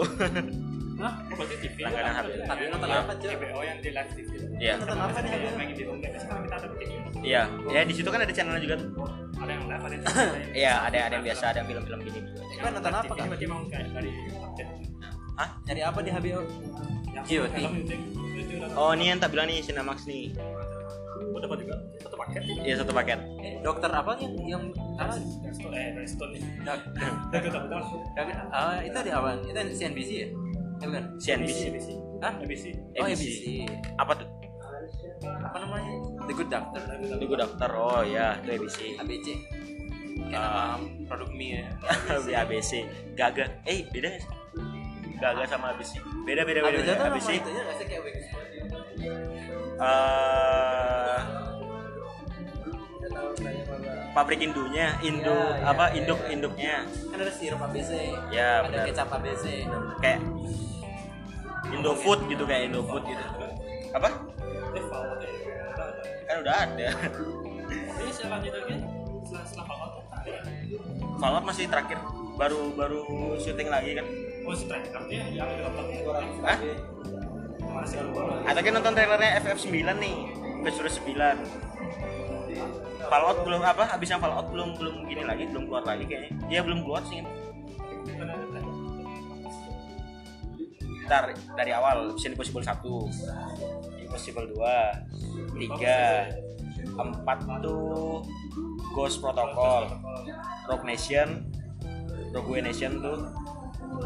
[0.98, 1.14] Hah?
[1.30, 2.26] Oh, berarti TV Langganan kan?
[2.26, 2.30] HP.
[2.50, 3.30] Tapi nonton apa cuy?
[3.30, 5.54] TBO yang di live TV iya Nonton apa di kita
[6.58, 6.82] ada TV
[7.22, 8.90] iya ya di situ kan ada channelnya juga tuh
[9.38, 10.04] ada yang live ada yang
[10.54, 13.28] iya ada ada yang biasa ada yang film-film gini juga Kan nonton apa kan?
[13.68, 14.10] Kayak dari
[15.38, 15.50] Hah?
[15.64, 16.40] Nyari apa di HBO?
[17.08, 17.56] yang GOT.
[18.74, 20.30] oh ini yang tak bilang nih Cinemax nih
[21.28, 24.64] oh, dapat juga satu paket iya satu paket Eh, dokter apa yang yang
[24.98, 25.18] apa?
[25.18, 26.30] Eh nih betul
[26.68, 26.86] dok-
[28.50, 29.30] ah, itu di apa?
[29.42, 30.28] Itu CNBC ya?
[30.78, 31.04] Eh bukan.
[31.18, 31.60] CNBC
[32.18, 32.34] Hah?
[32.38, 32.64] ABC
[32.98, 33.06] Oh.
[33.06, 33.66] ABC.
[33.96, 34.30] apa tuh
[35.26, 35.94] Apa namanya?
[36.28, 36.82] The Good Doctor.
[37.00, 39.28] itu gue daftar oh ya itu ABC ABC.
[40.28, 40.76] Kayak Ah.
[40.76, 40.76] nama
[41.08, 41.70] produk mie ya.
[42.44, 42.72] ABC
[43.14, 44.26] Gaga eh beda sih
[45.18, 46.94] Gaga sama ABC beda beda beda, ABC beda.
[46.94, 48.02] itu ABC itunya nggak sih kayak
[49.78, 51.20] eh
[53.88, 54.12] apa.
[54.14, 56.30] pabrik indunya Indo Iya, iya, apa iya, induk iya.
[56.30, 56.76] induknya
[57.08, 57.92] Kan ada sirup ABC.
[58.30, 58.86] Ya, Ada benar.
[58.86, 59.46] kecap ABC.
[59.98, 60.20] kayak
[61.70, 63.24] Indofood gitu kayak Indofood gitu
[63.88, 64.37] apa ya
[66.38, 66.94] kan udah ada.
[67.98, 68.78] Ini selanjutnya lagi
[69.26, 70.42] setelah setelah Fallout ada ya?
[71.18, 71.98] Fallout masih terakhir.
[72.38, 73.02] Baru baru
[73.42, 74.06] syuting lagi kan?
[74.46, 75.26] Oh si terakhir artinya?
[75.34, 75.98] Yang helikopternya
[76.46, 76.62] Hah?
[77.68, 80.18] mana sih lupa Atau kan nonton trailernya FF9 nih.
[80.62, 81.42] Episode 9
[83.10, 86.38] Fallout belum apa habis yang Fallout belum belum gini lagi belum keluar lagi kayaknya.
[86.46, 87.26] Dia belum keluar sih.
[91.10, 92.78] Ntar dari awal Mission Impossible 1
[94.08, 96.32] Impossible 2 tiga
[96.96, 98.24] empat tuh
[98.96, 99.92] Ghost Protocol
[100.66, 101.44] Rock Nation
[102.32, 103.20] Rogue Nation tuh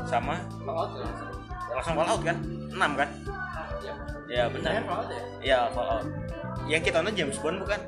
[0.05, 1.09] sama Fallout ya,
[1.73, 1.95] langsung.
[1.95, 2.37] Fallout kan
[2.73, 3.09] enam kan
[3.81, 3.93] Ya.
[4.29, 4.81] ya benar ya?
[5.41, 6.05] ya Fallout
[6.69, 7.81] yang kita nonton James Bond bukan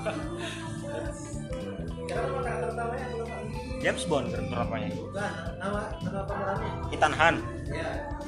[3.80, 6.70] James Bond berapanya Bukan, nama nama pemerannya.
[6.90, 7.86] Ethan Hunt Ya.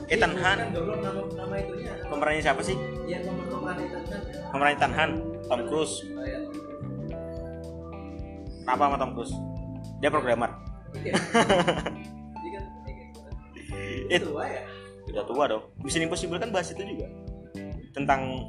[0.09, 0.63] Ethan Bukan, Hunt.
[0.73, 1.93] belum nama nama itunya.
[2.07, 4.25] pemerannya siapa sih Iya, pemeran Ethan Hunt.
[4.49, 6.39] pemeran Ethan Hunt Tom Cruise Oh, iya.
[8.65, 9.35] apa sama Tom Cruise
[9.99, 10.51] dia programmer
[10.95, 11.13] Iya.
[14.09, 14.63] It- Tua ya?
[15.05, 17.07] udah tua dong Mission Impossible kan bahas itu juga
[17.93, 18.41] tentang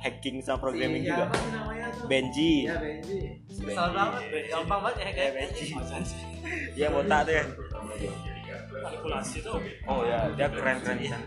[0.00, 1.24] hacking sama programming Si juga.
[1.28, 2.06] Siapa sih namanya tuh?
[2.08, 2.54] Benji.
[2.64, 3.20] Ya, Benji.
[3.60, 5.32] Banget, gampang banget ya kayak
[6.74, 7.44] dia botak tuh ya
[8.70, 11.18] manipulasi tuh oh ya dia keren keren bisa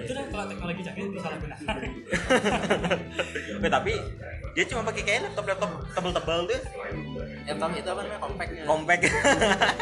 [0.00, 1.76] itu kan kalau teknologi canggih bisa gunakan
[3.62, 3.94] Eh, tapi
[4.58, 6.60] dia cuma pakai kayak laptop laptop tebel-tebel tuh.
[7.46, 8.20] Yang tahu itu apa namanya?
[8.20, 8.62] Compactnya.
[8.66, 9.02] Compact.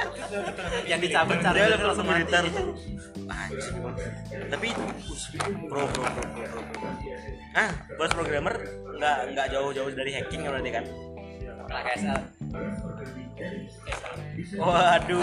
[0.90, 2.34] Yang dicabut dia chargernya laptop langsung mati
[4.50, 4.68] tapi
[5.70, 6.90] pro pro pro pro pro,
[7.54, 8.54] ah bos programmer
[8.98, 10.84] nggak nggak jauh-jauh dari hacking kan berarti kan?
[11.70, 12.18] Nah KSL
[14.56, 15.20] waduh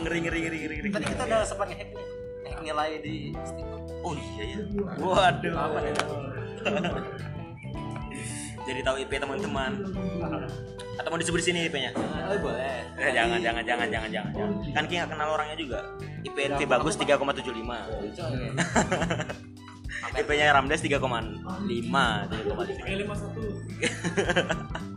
[0.00, 2.06] ngeri ngeri ngeri ngeri ngeri Tadi kita udah sempat ngehack nih
[2.42, 3.66] Hack nilai di Steam
[4.02, 4.58] oh iya ya
[4.98, 5.92] waduh Apa nih?
[8.62, 9.72] jadi tahu IP teman-teman
[10.92, 14.50] atau mau disebut di sini IP-nya Oh boleh Eh, jangan, jangan, jangan, jangan, jangan, jangan.
[14.70, 15.80] Kan Ki nggak kenal orangnya juga.
[16.22, 17.42] IP NV bagus 3,75.
[20.14, 21.66] IP-nya Ramdes 3,5, 3,5.
[21.66, 22.04] lima
[23.18, 23.42] satu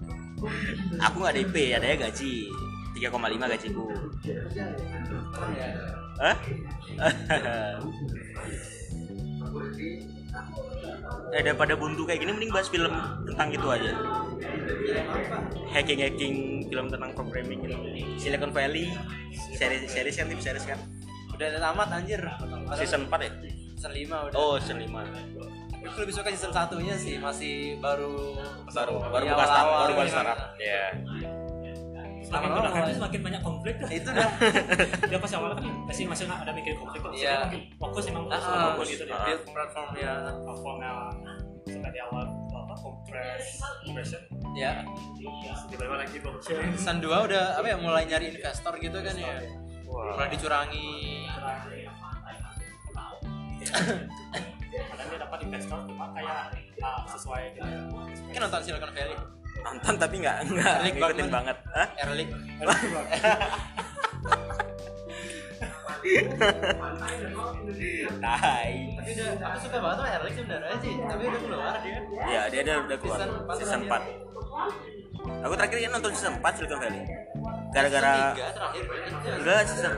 [1.10, 2.34] Aku nggak ada IP, ada ya gaji.
[2.96, 3.84] 3,5 gajiku.
[6.16, 6.36] Hah?
[11.36, 12.92] eh daripada buntu kayak gini mending bahas film
[13.28, 13.92] tentang itu aja.
[15.72, 16.36] Hacking hacking
[16.72, 17.76] film tentang programming gitu.
[18.16, 18.92] Silicon Valley,
[19.56, 20.80] series series kan tim series kan.
[21.36, 22.22] Udah ada tamat anjir
[22.80, 23.32] Season 4 ya?
[23.76, 25.35] Season 5 udah Oh, season 5.
[25.86, 28.34] Aku lebih suka season satunya sih Masih baru
[28.68, 30.38] Baru baru buka start, awal-awal baru buka startup.
[30.58, 30.84] Iya.
[32.26, 32.96] semakin Lama-lama udah mulai.
[32.96, 34.30] semakin banyak konflik tuh Itu dah.
[35.10, 37.38] Dia pas awal kan masih masih nggak ada mikir konflik tuh Iya.
[37.78, 39.18] fokus emang fokus Ah, fokus gitu dia.
[39.22, 40.90] build platform ya platformnya
[41.66, 43.46] sampai di awal apa compress
[43.82, 44.22] compression
[44.54, 44.82] Ya
[45.66, 49.38] tiba-tiba lagi blockchain Season 2 udah apa ya mulai nyari investor gitu kan ya.
[49.86, 50.90] Mulai dicurangi
[54.86, 56.38] kadang dia dapat investor cuma kayak
[56.80, 57.70] ah, sesuai gitu
[58.30, 59.18] Kan nonton Silicon Valley
[59.56, 61.32] Nonton tapi nggak nggak Rick ngikutin Bachman.
[61.32, 61.58] banget.
[61.72, 61.88] Hah?
[61.98, 62.30] Erlich
[68.22, 68.72] Tai.
[68.96, 72.60] Tapi udah aku suka banget sama Erlich sebenarnya sih Tapi udah keluar dia Ya, dia
[72.62, 74.16] udah udah keluar Season empat season terakhir.
[75.26, 75.46] 4.
[75.46, 77.02] Aku terakhir ya nonton season 4 Silicon Valley.
[77.72, 79.10] Gara-gara Season 3 terakhir berarti.
[79.36, 79.94] enggak season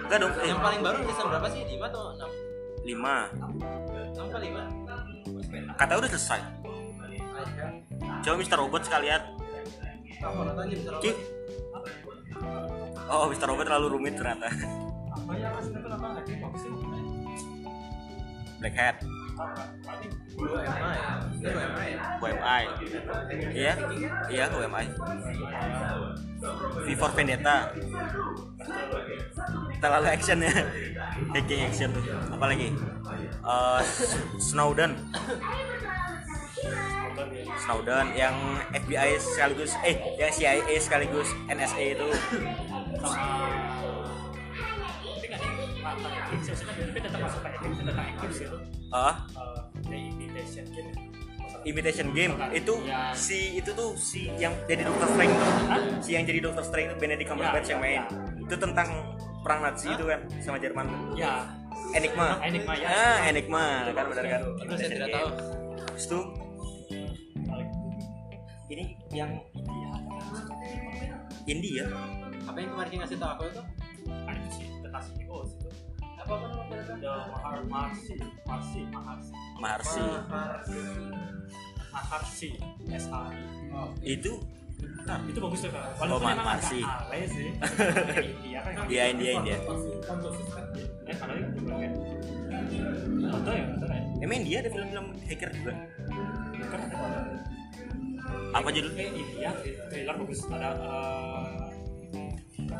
[0.00, 1.60] enggak dong, eh, Yang paling baru season berapa sih?
[1.68, 2.24] 5 atau 6?
[2.80, 3.89] 5.
[4.14, 5.78] 6 apa 5?
[5.78, 6.40] Kata udah selesai.
[8.20, 8.56] Coba Mr.
[8.60, 9.22] Robot sekalian.
[11.00, 11.12] Ki.
[13.10, 13.46] Oh, Mr.
[13.48, 14.48] Robot terlalu rumit ternyata.
[15.40, 15.50] ya
[18.60, 18.96] Black Hat,
[20.36, 20.96] Blue MI
[21.36, 22.04] Itu Blue MI ya?
[22.20, 22.64] UMI.
[23.56, 23.74] Iya,
[24.28, 24.86] iya UMI.
[26.84, 27.72] V for Vendetta.
[29.80, 30.52] Terlalu action ya.
[31.32, 31.90] Hacking action.
[32.32, 32.68] Apalagi?
[33.40, 33.82] Eh,
[34.40, 34.96] Snowden.
[37.64, 38.36] Snowden yang
[38.72, 42.08] FBI sekaligus eh yang CIA sekaligus NSA itu
[47.40, 50.90] tapi itu tetap itu ah eh, the imitation game.
[51.60, 52.34] Imitation game?
[52.56, 53.12] itu Ya.
[53.12, 55.52] si itu tuh si yang jadi Doctor Strange tuh.
[56.00, 57.94] si yang jadi Doctor Strange itu Benedict Cumberbatch Ya, yang main.
[57.94, 58.04] ya.
[58.40, 58.88] itu tentang
[59.40, 60.86] perang Nazi itu kan sama Jerman.
[61.14, 61.44] Ya.
[61.92, 62.40] Enigma.
[62.40, 62.88] Enigma, ya.
[62.88, 63.64] ah Enigma.
[63.92, 65.28] Kan benar kan Aduh saya tidak tahu.
[65.94, 66.24] Terus tuh
[68.70, 69.30] ini yang
[71.44, 71.84] India.
[72.46, 73.62] Apa yang kemarin ngasih tau aku itu?
[74.30, 75.59] itu sih tentang CEO itu
[76.30, 78.14] The Mahar Marsi
[78.46, 80.04] Marsi Maharsi Marsi
[81.90, 82.50] Maharsi
[82.86, 84.38] S A I itu
[84.80, 85.84] Nah, itu bagus tuh kak.
[86.00, 86.80] Oh, Walaupun memang Maharsi.
[86.80, 87.48] agak alay sih.
[88.32, 88.72] India kan.
[88.88, 89.56] Iya, India, India.
[89.60, 91.92] Eh, kalau itu juga kan.
[93.28, 94.02] Contoh ya, contoh ya.
[94.24, 95.72] emang India ada film-film hacker juga
[96.70, 96.96] Kan ada
[98.50, 99.50] apa judul Kayak India,
[99.92, 100.40] trailer bagus.
[100.48, 101.68] Ada eh,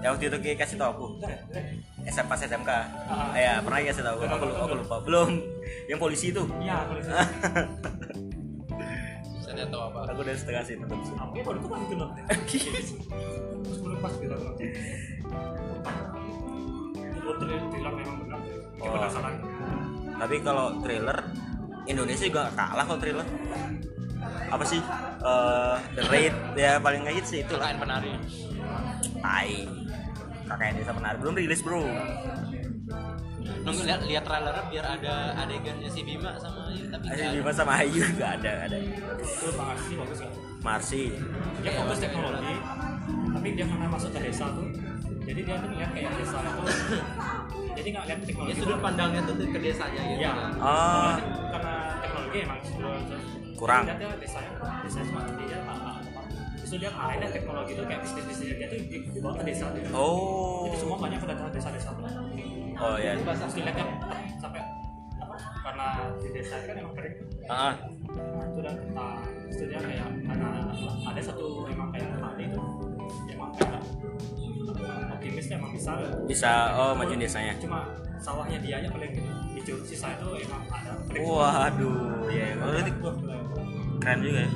[0.01, 1.62] yang waktu itu kayak kasih tau aku bentar ya, bentar
[2.11, 2.14] ya.
[2.18, 2.70] SMP SMK
[3.06, 3.30] Ah.
[3.38, 4.96] ya pernah kasih tau aku aku lupa, aku lupa.
[5.06, 5.30] Belum.
[5.86, 6.42] Yang polisi itu.
[6.58, 7.11] Iya, kalau itu.
[9.38, 9.50] Bisa
[10.11, 11.14] aku udah setengah sih tetap sih.
[11.14, 12.11] Aku baru tuh kan gitu loh
[13.61, 14.54] terus belum pas gitu loh.
[17.14, 18.40] Itu trailer memang benar.
[18.80, 18.92] Oh.
[18.96, 19.34] penasaran.
[20.18, 21.18] Tapi kalau trailer
[21.86, 23.26] Indonesia juga kalah kalau trailer.
[24.50, 24.80] Apa sih?
[25.20, 26.34] Eh, the raid.
[26.56, 28.12] Ya paling nggak hits sih itu lah Lain penari.
[29.20, 29.68] tai
[30.51, 31.84] kakaknya desa penari belum rilis bro.
[33.61, 35.14] Nunggu lihat lihat trailernya biar ada
[35.46, 38.76] adegannya si Bima sama ini tapi nggak Bima sama Ayu nggak ada ada.
[39.20, 40.32] Itu Bang Arsi bagus kan?
[40.61, 41.03] Marsi.
[41.62, 42.57] Dia fokus teknologi
[43.30, 44.66] tapi dia karena masuk ke desa tuh.
[45.20, 46.62] Jadi dia tuh ngeliat kayak desa itu.
[47.78, 50.20] Jadi nggak lihat Ya teknologi sudut pandangnya tuh ke desanya gitu.
[50.20, 50.51] ya kan.
[50.59, 51.14] oh.
[51.55, 53.20] Karena teknologi emang sudah
[53.55, 53.84] Kurang.
[54.18, 54.51] desanya
[54.82, 55.59] desa cuma dia
[56.70, 59.90] itu dia akhirnya teknologi itu kayak bisnis bisnisnya dia tuh di- dibawa ke desa gitu.
[59.90, 60.70] oh.
[60.70, 62.06] Itu semua banyak ke desa-desa tuh
[62.80, 63.84] oh ya terus dilihatnya
[64.40, 64.60] sampai
[65.20, 67.14] apa karena di desa itu kan emang kering.
[67.50, 67.74] Ah.
[68.40, 69.14] Itu dan tentang
[69.52, 70.48] itu dia kayak karena
[71.04, 72.62] ada satu emang kayak petani itu.
[73.28, 73.82] Dia emang kayak
[75.12, 75.90] optimis dia emang bisa.
[76.24, 77.52] Bisa oh majuin desanya.
[77.60, 77.84] Cuma
[78.16, 79.12] sawahnya dia aja paling
[79.58, 81.20] hijau sisa itu emang ada kering.
[81.26, 82.54] Waduh ya ya.
[82.56, 83.36] Oh, berarti Wah, gila.
[84.00, 84.50] keren juga ya.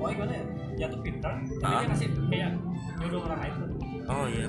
[0.00, 0.44] Wah gimana ya?
[0.82, 1.78] Dia tuh pintar, tapi Ah.
[1.78, 2.50] dia ngasih kayak
[2.98, 3.68] nyuruh orang lain tuh.
[4.04, 4.46] oh iya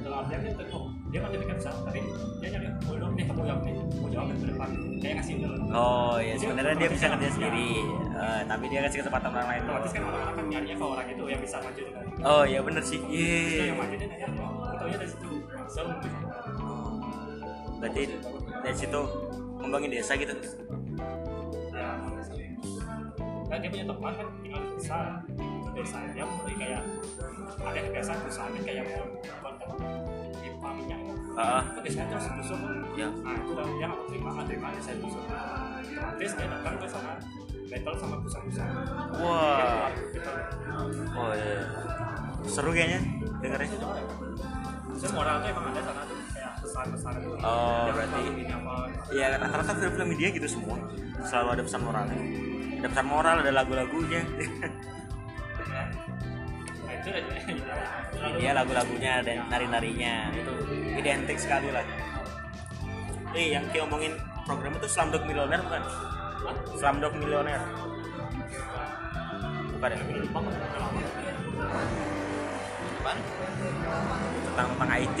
[0.00, 2.00] Dalam artian dia tuh, oh, dia kan jadi bisa, tapi
[2.40, 4.68] dia nyari oh dong nih kamu jawab nih, mau jawab ke depan.
[4.98, 5.54] Kayak ngasih dulu.
[5.70, 7.68] oh ya sebenarnya dia bisa kerja sendiri
[8.10, 11.22] Eh, tapi dia kasih kesempatan orang lain Otomatis kan orang-orang kan nyarinya ke orang itu
[11.24, 12.04] yang bisa maju dengan.
[12.20, 13.70] oh iya bener sih Yeay.
[13.70, 15.28] yang maju dia nanya, kita dari situ.
[15.30, 16.16] Gitu.
[17.78, 18.02] berarti
[18.60, 19.00] dari situ
[19.56, 20.34] ngembangin desa gitu
[21.70, 21.88] Ya,
[23.48, 24.98] kan dia punya teman kan tinggal di desa
[25.72, 26.82] desa dia mulai kayak
[27.60, 29.04] ada kebiasaan perusahaan kan kayak mau
[29.60, 29.78] bukan
[30.40, 31.00] pipa minyak
[31.36, 31.62] ah.
[31.80, 32.58] itu itu harus busuk
[32.94, 33.08] ya.
[33.22, 35.22] Nah itu dia nggak terima nggak terima saya busuk
[36.10, 37.12] otomatis dia datang ke sana
[37.70, 38.64] battle sama Dia
[39.16, 39.88] wah.
[40.10, 40.30] Gitu.
[41.14, 41.60] oh iya
[42.44, 43.00] seru kayaknya
[43.40, 43.68] dengernya
[45.00, 48.74] Terus moral tuh emang ada sana tuh kayak pesan-pesan itu Oh, berarti- selalu ini apa?
[49.16, 50.76] ya rata-rata film-film media gitu semua
[51.24, 52.20] selalu ada pesan moralnya.
[52.80, 54.20] Ada pesan moral ada lagu-lagunya.
[54.20, 54.68] ya.
[57.00, 60.52] Lalu- dia lagu-lagunya dan nari-narinya itu
[60.94, 61.84] identik sekali lah
[63.30, 64.12] eh yang kita ngomongin
[64.44, 65.82] program itu Slumdog Millionaire bukan
[66.40, 66.56] Hah?
[66.74, 67.64] Slumdog Millionaire
[69.70, 70.40] bukan ya Lupa.
[73.00, 73.18] Apaan?
[74.44, 75.18] tentang tentang IT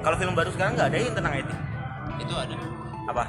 [0.00, 1.50] kalau film baru sekarang nggak ada yang tentang IT
[2.20, 2.56] Itu ada.
[3.04, 3.24] apa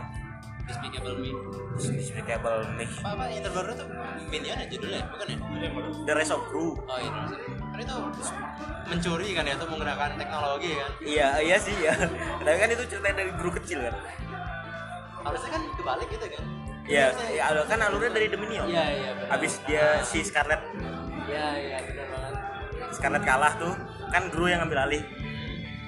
[0.96, 1.32] Despicable Me.
[1.76, 3.88] Despicable Me Apa apa yang terbaru tuh
[4.26, 5.38] Minion ya judulnya, bukan ya?
[5.60, 5.90] Yang baru.
[6.08, 7.12] The Rise of Gru Oh iya.
[7.76, 7.96] Kan itu
[8.86, 10.92] mencuri kan ya, itu menggunakan teknologi kan.
[11.04, 11.92] iya iya sih ya
[12.40, 13.96] tapi kan itu cerita dari guru kecil kan
[15.20, 16.44] Harusnya kan kebalik gitu kan.
[16.86, 18.70] Iya, ya, alur- kan alurnya dari Dominion.
[18.70, 19.10] Iya iya.
[19.18, 19.30] benar.
[19.34, 20.62] Habis dia si Scarlett
[21.26, 22.34] Iya iya benar banget.
[22.94, 23.74] Scarlett kalah tuh,
[24.08, 25.02] kan Gru yang ngambil alih.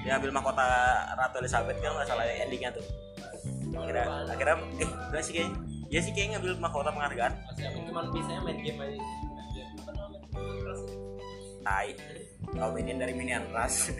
[0.01, 0.66] Dia ngambil mahkota
[1.14, 2.82] Ratu Elizabeth kan nggak salah endingnya tuh.
[3.74, 5.57] Akhirnya, akhirnya eh enggak sih kayaknya.
[5.88, 7.34] Ya sih kayaknya ngambil mahkota penghargaan.
[7.88, 8.99] Cuma bisanya main game aja.
[11.63, 11.89] Tai.
[12.55, 13.91] Kau minion dari minion ras.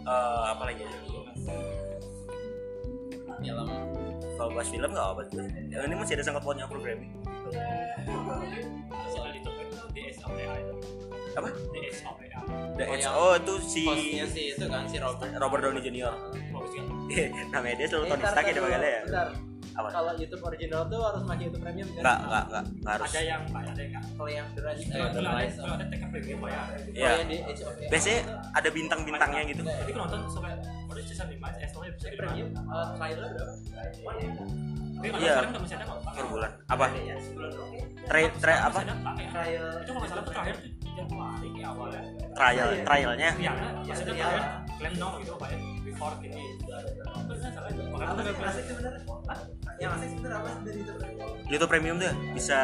[0.00, 0.82] Eh, apa lagi?
[3.40, 3.68] Film.
[4.36, 5.44] Kalau bahas film nggak apa tuh.
[5.68, 7.12] Ya, ini masih ada sangkut pautnya programming.
[9.12, 10.74] Soal itu kan DSAPA itu.
[11.30, 11.48] Apa?
[11.70, 12.38] DSAPA.
[12.76, 15.30] The Oh, Oh, itu si Hostnya si itu kan si Robert.
[15.36, 16.14] Robert Downey Jr.
[16.50, 16.84] Bagus kan?
[17.52, 19.02] Namanya dia selalu Eh, Tony Stark ya panggilnya ya.
[19.04, 19.28] bentar.
[19.70, 19.86] Apa?
[19.86, 22.02] Kalau YouTube original tuh harus pakai YouTube Premium kan?
[22.02, 23.06] Enggak, enggak, enggak, enggak harus.
[23.06, 24.04] Ada yang Pak, ada yang nggak.
[24.10, 26.62] Kalau yang The Rise, eh, The ada, Rise kalau ada tekan premium Pak ya.
[26.90, 27.06] Iya.
[27.06, 27.90] Oh, yang di Age of Empires.
[27.92, 28.20] Biasanya
[28.50, 29.62] ada bintang-bintangnya gitu.
[29.62, 30.52] Jadi kalau nonton sampai
[30.90, 33.52] udah season 5 aja, soalnya bisa di premium eh, trailer berapa?
[35.00, 35.32] Iya.
[35.32, 35.96] sekarang nggak masih ada kok.
[36.00, 36.12] Pak.
[36.12, 36.50] Per bulan.
[36.68, 36.84] Apa?
[36.92, 37.72] Ya, sebulan doang.
[38.04, 38.78] Tra tra apa?
[38.84, 38.94] Ya.
[39.30, 39.66] Trial.
[39.80, 40.56] Itu kalau nggak salah terakhir
[40.90, 42.02] Januari kayak awalnya.
[42.34, 43.30] Trial, trialnya.
[43.38, 43.52] Iya,
[43.86, 44.42] masih ada terakhir.
[44.80, 45.58] Klaim dong gitu Pak ya.
[45.84, 46.42] Before ini.
[49.80, 50.98] Yang asik sebenarnya apa dari YouTube?
[51.48, 52.58] YouTube Premium tuh ya, bisa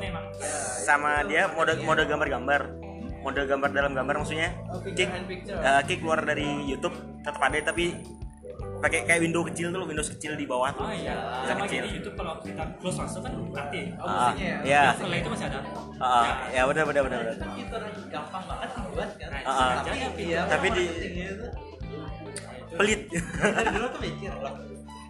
[0.00, 0.26] emang
[0.88, 2.60] sama dia mode mode gambar-gambar.
[3.18, 4.54] Mode gambar dalam gambar maksudnya.
[4.72, 7.92] Oh, Kick, eh, kick keluar dari YouTube tetap ada tapi
[8.78, 10.82] pakai kayak window kecil tuh, Windows kecil di bawah tuh.
[10.82, 11.82] Oh iya, Bisa sama kecil.
[11.82, 13.80] di YouTube kalau kita close langsung kan nanti.
[13.96, 14.58] Oh, Ah, musiknya ya?
[14.62, 14.82] Iya.
[14.94, 15.58] Play itu masih ada.
[15.98, 17.18] Ah, ya benar benar benar.
[17.20, 17.34] benar.
[17.34, 19.28] Itu fitur yang gampang banget dibuat kan.
[19.28, 19.72] Nah, Ah, ah.
[19.80, 20.90] Tapi Iya, tapi di-
[22.70, 23.00] Pelit.
[23.10, 24.54] dari dulu tuh mikir loh.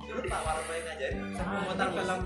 [0.00, 2.22] Dulu Pak Warno yang ngajarin sama mutar film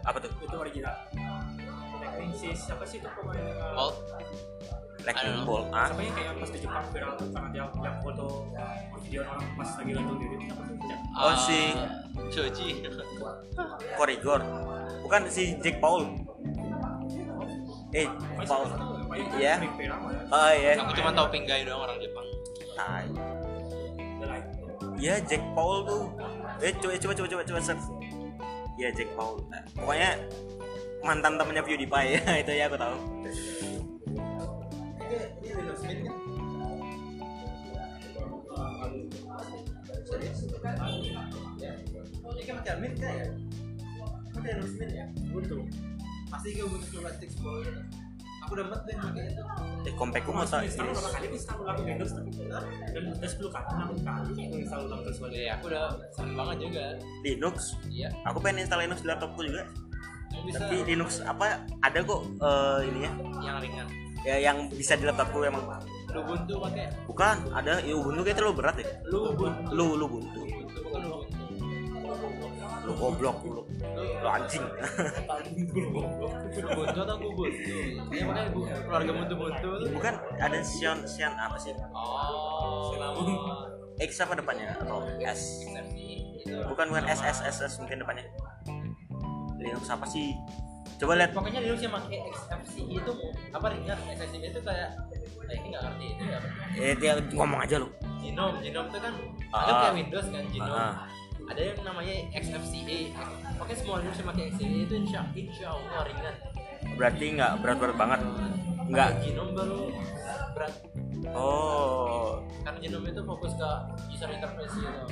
[0.00, 0.30] apa tuh?
[0.32, 0.94] itu original.
[2.00, 3.36] Lightning si siapa sih itu pemain?
[3.36, 3.96] uh, Bolt.
[5.04, 5.44] Lightning.
[5.48, 5.66] Bolt.
[5.72, 5.88] Ah.
[5.88, 8.26] Siapa yang kayak pas di Jepang viral tuh karena dia yang foto
[9.02, 10.98] video orang pas lagi gantung diri itu apa sih Cak?
[11.16, 11.58] Oh, si
[12.30, 12.68] Choji.
[13.96, 14.40] Korigor.
[15.06, 16.02] Bukan si Jack Paul.
[17.90, 18.06] Eh,
[18.46, 18.68] Paul.
[19.34, 19.54] Iya.
[20.30, 20.72] Oh iya.
[20.78, 22.26] Aku cuma tahu Pinggai doang orang Jepang.
[22.78, 23.06] Tai.
[25.00, 26.04] Iya Jack Paul tuh.
[26.60, 27.84] Eh coba coba coba coba coba search.
[28.76, 29.40] Iya Jack Paul.
[29.48, 30.10] Nah, pokoknya
[31.00, 32.96] mantan temennya PewDiePie ya itu ya aku tahu.
[35.10, 36.16] Ini ini Lino Smith kan?
[40.06, 40.38] Serius?
[41.58, 41.72] Ya.
[42.30, 43.26] Ini kan macam Smith kan ya?
[44.30, 45.06] Kan Lino Smith ya?
[45.34, 45.66] Buntu.
[46.30, 47.82] Pasti ke Ubuntu plastik sepuluh gitu.
[48.46, 49.42] Aku dapat deh pakai itu.
[49.82, 52.24] Eh kompekku masa Install berapa kali install ulang Windows tuh?
[52.94, 53.66] Dan udah 10 kali,
[53.98, 55.34] 6 kali install ulang terus balik.
[55.34, 55.84] Iya, aku udah
[56.14, 56.84] sering banget juga.
[57.26, 57.56] Linux.
[57.90, 58.08] Iya.
[58.30, 59.66] Aku pengen install Linux di laptopku juga.
[60.30, 63.10] Tapi Linux apa ada kok eh, ininya
[63.42, 63.90] yang ringan.
[64.20, 65.64] Ya yang bisa di laptopku emang.
[66.10, 66.90] Ubuntu pakai?
[67.06, 69.70] Bukan ada ya Ubuntu kayak terlalu berat ya lu Ubuntu.
[69.70, 71.26] lu lu Ubuntu Ubuntu bukan Ubuntu.
[72.80, 73.62] lu goblok lu.
[73.94, 74.64] Lu anjing.
[76.66, 77.76] Ubuntu atau Ubuntu?
[78.10, 79.70] Iya pakai bu keluarga Ubuntu Ubuntu.
[79.94, 81.72] bukan ada Xion Xion apa sih?
[81.94, 82.90] Oh.
[84.00, 84.74] X apa depannya?
[84.80, 85.62] Atau S.
[86.66, 88.24] Bukan bukan S S S S mungkin depannya.
[89.60, 90.32] Linux apa sih
[90.96, 93.12] coba lihat Pokoknya Linux yang pakai XFCE itu
[93.50, 94.90] apa ringan XFCE itu kayak
[95.42, 96.48] kayak ini nggak ngerti itu apa?
[96.76, 97.88] eh dia ngomong aja lu
[98.20, 99.14] Genome, Genome itu kan
[99.48, 99.60] Ah.
[99.60, 100.76] ada kayak Windows kan Genome.
[100.76, 100.94] Ah.
[101.42, 102.98] Ada yang namanya XFCE.
[103.56, 106.34] Pokoknya semua Linux yang pakai XFCE itu insya, insya Allah ringan.
[106.92, 108.20] berarti nggak berat-berat banget
[108.86, 109.80] nggak Genome baru
[110.52, 110.72] berat.
[111.30, 113.70] oh Karena Genome itu fokus ke
[114.10, 115.02] user interface gitu.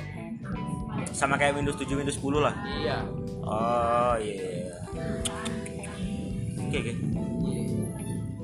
[1.11, 2.97] sama kayak Windows 7 Windows 10 lah Iya.
[3.41, 4.68] oh iya
[6.59, 6.93] oke oke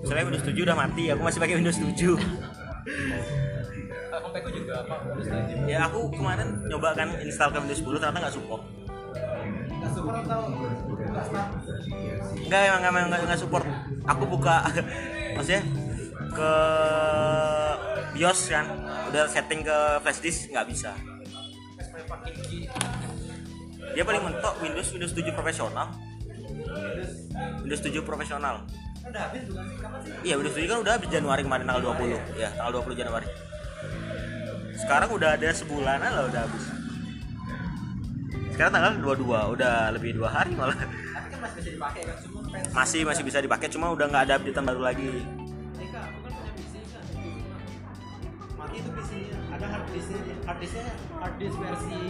[0.05, 1.89] soalnya Windows 7 udah mati aku masih pakai Windows 7
[2.85, 4.95] Eh, Kompeku juga apa?
[5.03, 5.65] Windows 7.
[5.67, 8.61] ya aku kemarin nyoba kan install ke Windows 10 ternyata nggak support
[9.65, 11.49] Nggak support atau nggak start?
[12.35, 13.65] Enggak emang emang enggak, enggak support.
[14.05, 14.55] Aku buka
[15.35, 15.61] maksudnya
[16.31, 16.51] ke
[18.11, 18.65] BIOS kan,
[19.07, 20.91] udah setting ke flash disk nggak bisa.
[23.93, 25.87] Dia paling mentok Windows Windows 7 profesional.
[27.63, 28.65] Windows 7 profesional.
[29.05, 29.77] Udah habis bukan sih?
[29.77, 30.11] Kapan sih?
[30.25, 33.27] Iya Windows 7 kan udah habis Januari kemarin tanggal 20 Ya tanggal 20 Januari
[34.81, 36.63] Sekarang udah ada sebulanan lah udah habis
[38.49, 42.17] Sekarang tanggal 22 Udah lebih dua hari malah Tapi kan masih bisa dipakai kan?
[42.17, 42.39] Cuma.
[42.73, 45.11] Masih masih bisa dipakai cuma udah nggak ada update baru lagi
[45.95, 47.05] kak, aku kan punya PC kan.
[48.59, 52.03] Mati itu PC ada hard disknya, hard disknya hard disk versi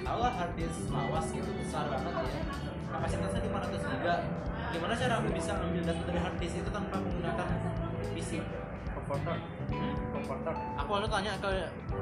[0.00, 2.42] tahu lah hard disk lawas gitu besar banget ya.
[2.90, 4.14] Kapasitasnya 500 giga.
[4.70, 7.46] Gimana cara aku bisa ambil data dari hard disk itu tanpa menggunakan
[8.14, 8.30] PC?
[8.94, 9.36] Komforter.
[10.14, 10.54] Komforter.
[10.78, 11.50] Aku waktu tanya ke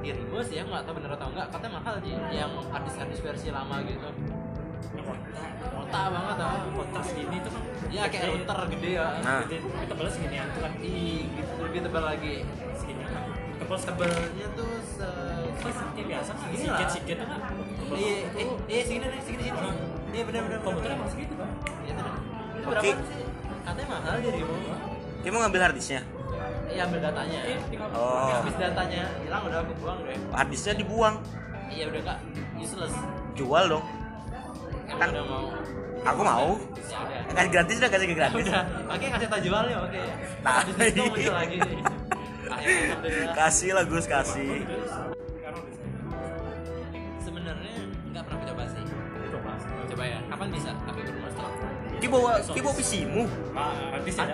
[0.05, 3.49] dirimu sih ya nggak tahu bener atau enggak katanya mahal sih yang harddisk harddisk versi
[3.49, 4.09] lama gitu
[5.89, 7.62] kota banget ah Kota segini tuh kan.
[7.89, 10.72] ya kayak router gede ya Nah Gede, tapi tebalnya seginian tuh kan.
[10.84, 12.34] Ih, gitu lebih tebal lagi
[12.76, 13.24] Segini kan.
[13.59, 15.09] Tebal tebelnya tuh se
[15.59, 16.41] Seperti biasa kan.
[16.47, 16.76] Segini lah.
[16.78, 17.41] Sikit-sikit kan.
[17.97, 19.70] iya eh eh segini nih segini sini
[20.13, 21.51] iya benar benar Komputer emang segitu kan.
[21.85, 22.03] Iya, itu
[22.65, 22.91] Oke.
[22.91, 23.25] berapa sih?
[23.65, 24.55] Katanya mahal dirimu
[25.19, 26.03] Dia mau ngambil harddisknya?
[26.69, 27.41] Iya ambil datanya.
[27.97, 28.29] Oh.
[28.31, 29.03] habis datanya.
[29.25, 31.17] Hilang udah aku buang deh harddisknya dibuang.
[31.69, 32.19] Iya udah kak.
[32.57, 32.95] Useless.
[33.35, 33.85] Jual dong.
[34.89, 35.47] Kan- udah mau.
[35.99, 36.51] Aku mau.
[36.89, 38.45] Ya Kasih gratis udah kasih ke gratis.
[38.49, 38.63] udah.
[38.89, 40.01] Oke kasih tau jualnya oke.
[40.41, 40.55] Nah.
[40.65, 41.59] habis itu muncul lagi.
[43.39, 44.65] Kasih lah Gus kasih
[49.99, 50.07] Coba.
[50.07, 51.53] ya kapan bisa aku ke rumah setelah
[51.99, 54.26] Ki bawa Ki bawa PC-mu Ah, habis ya.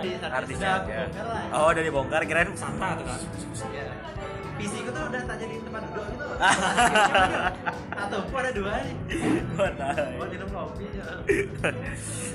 [0.84, 3.16] bongkar lah Oh udah dibongkar kirain Santa tuh kan.
[3.72, 3.84] Iya.
[4.54, 6.24] PC ku tuh udah tak jadi tempat duduk gitu.
[8.04, 8.94] Atau aku ada dua nih.
[9.56, 11.06] Gua tahu Oh di dalam lobby ya.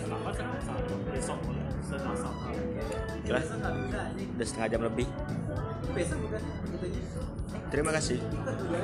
[0.01, 0.45] Kenapa sih?
[0.65, 0.93] Santa.
[1.13, 1.65] Besok boleh.
[1.85, 2.29] Selasa.
[3.23, 3.41] Jelas.
[3.45, 4.23] Besok nggak bisa ini.
[4.33, 5.07] Udah setengah jam lebih
[5.93, 6.41] Besok bukan.
[7.69, 8.77] Terima kasih Kita juga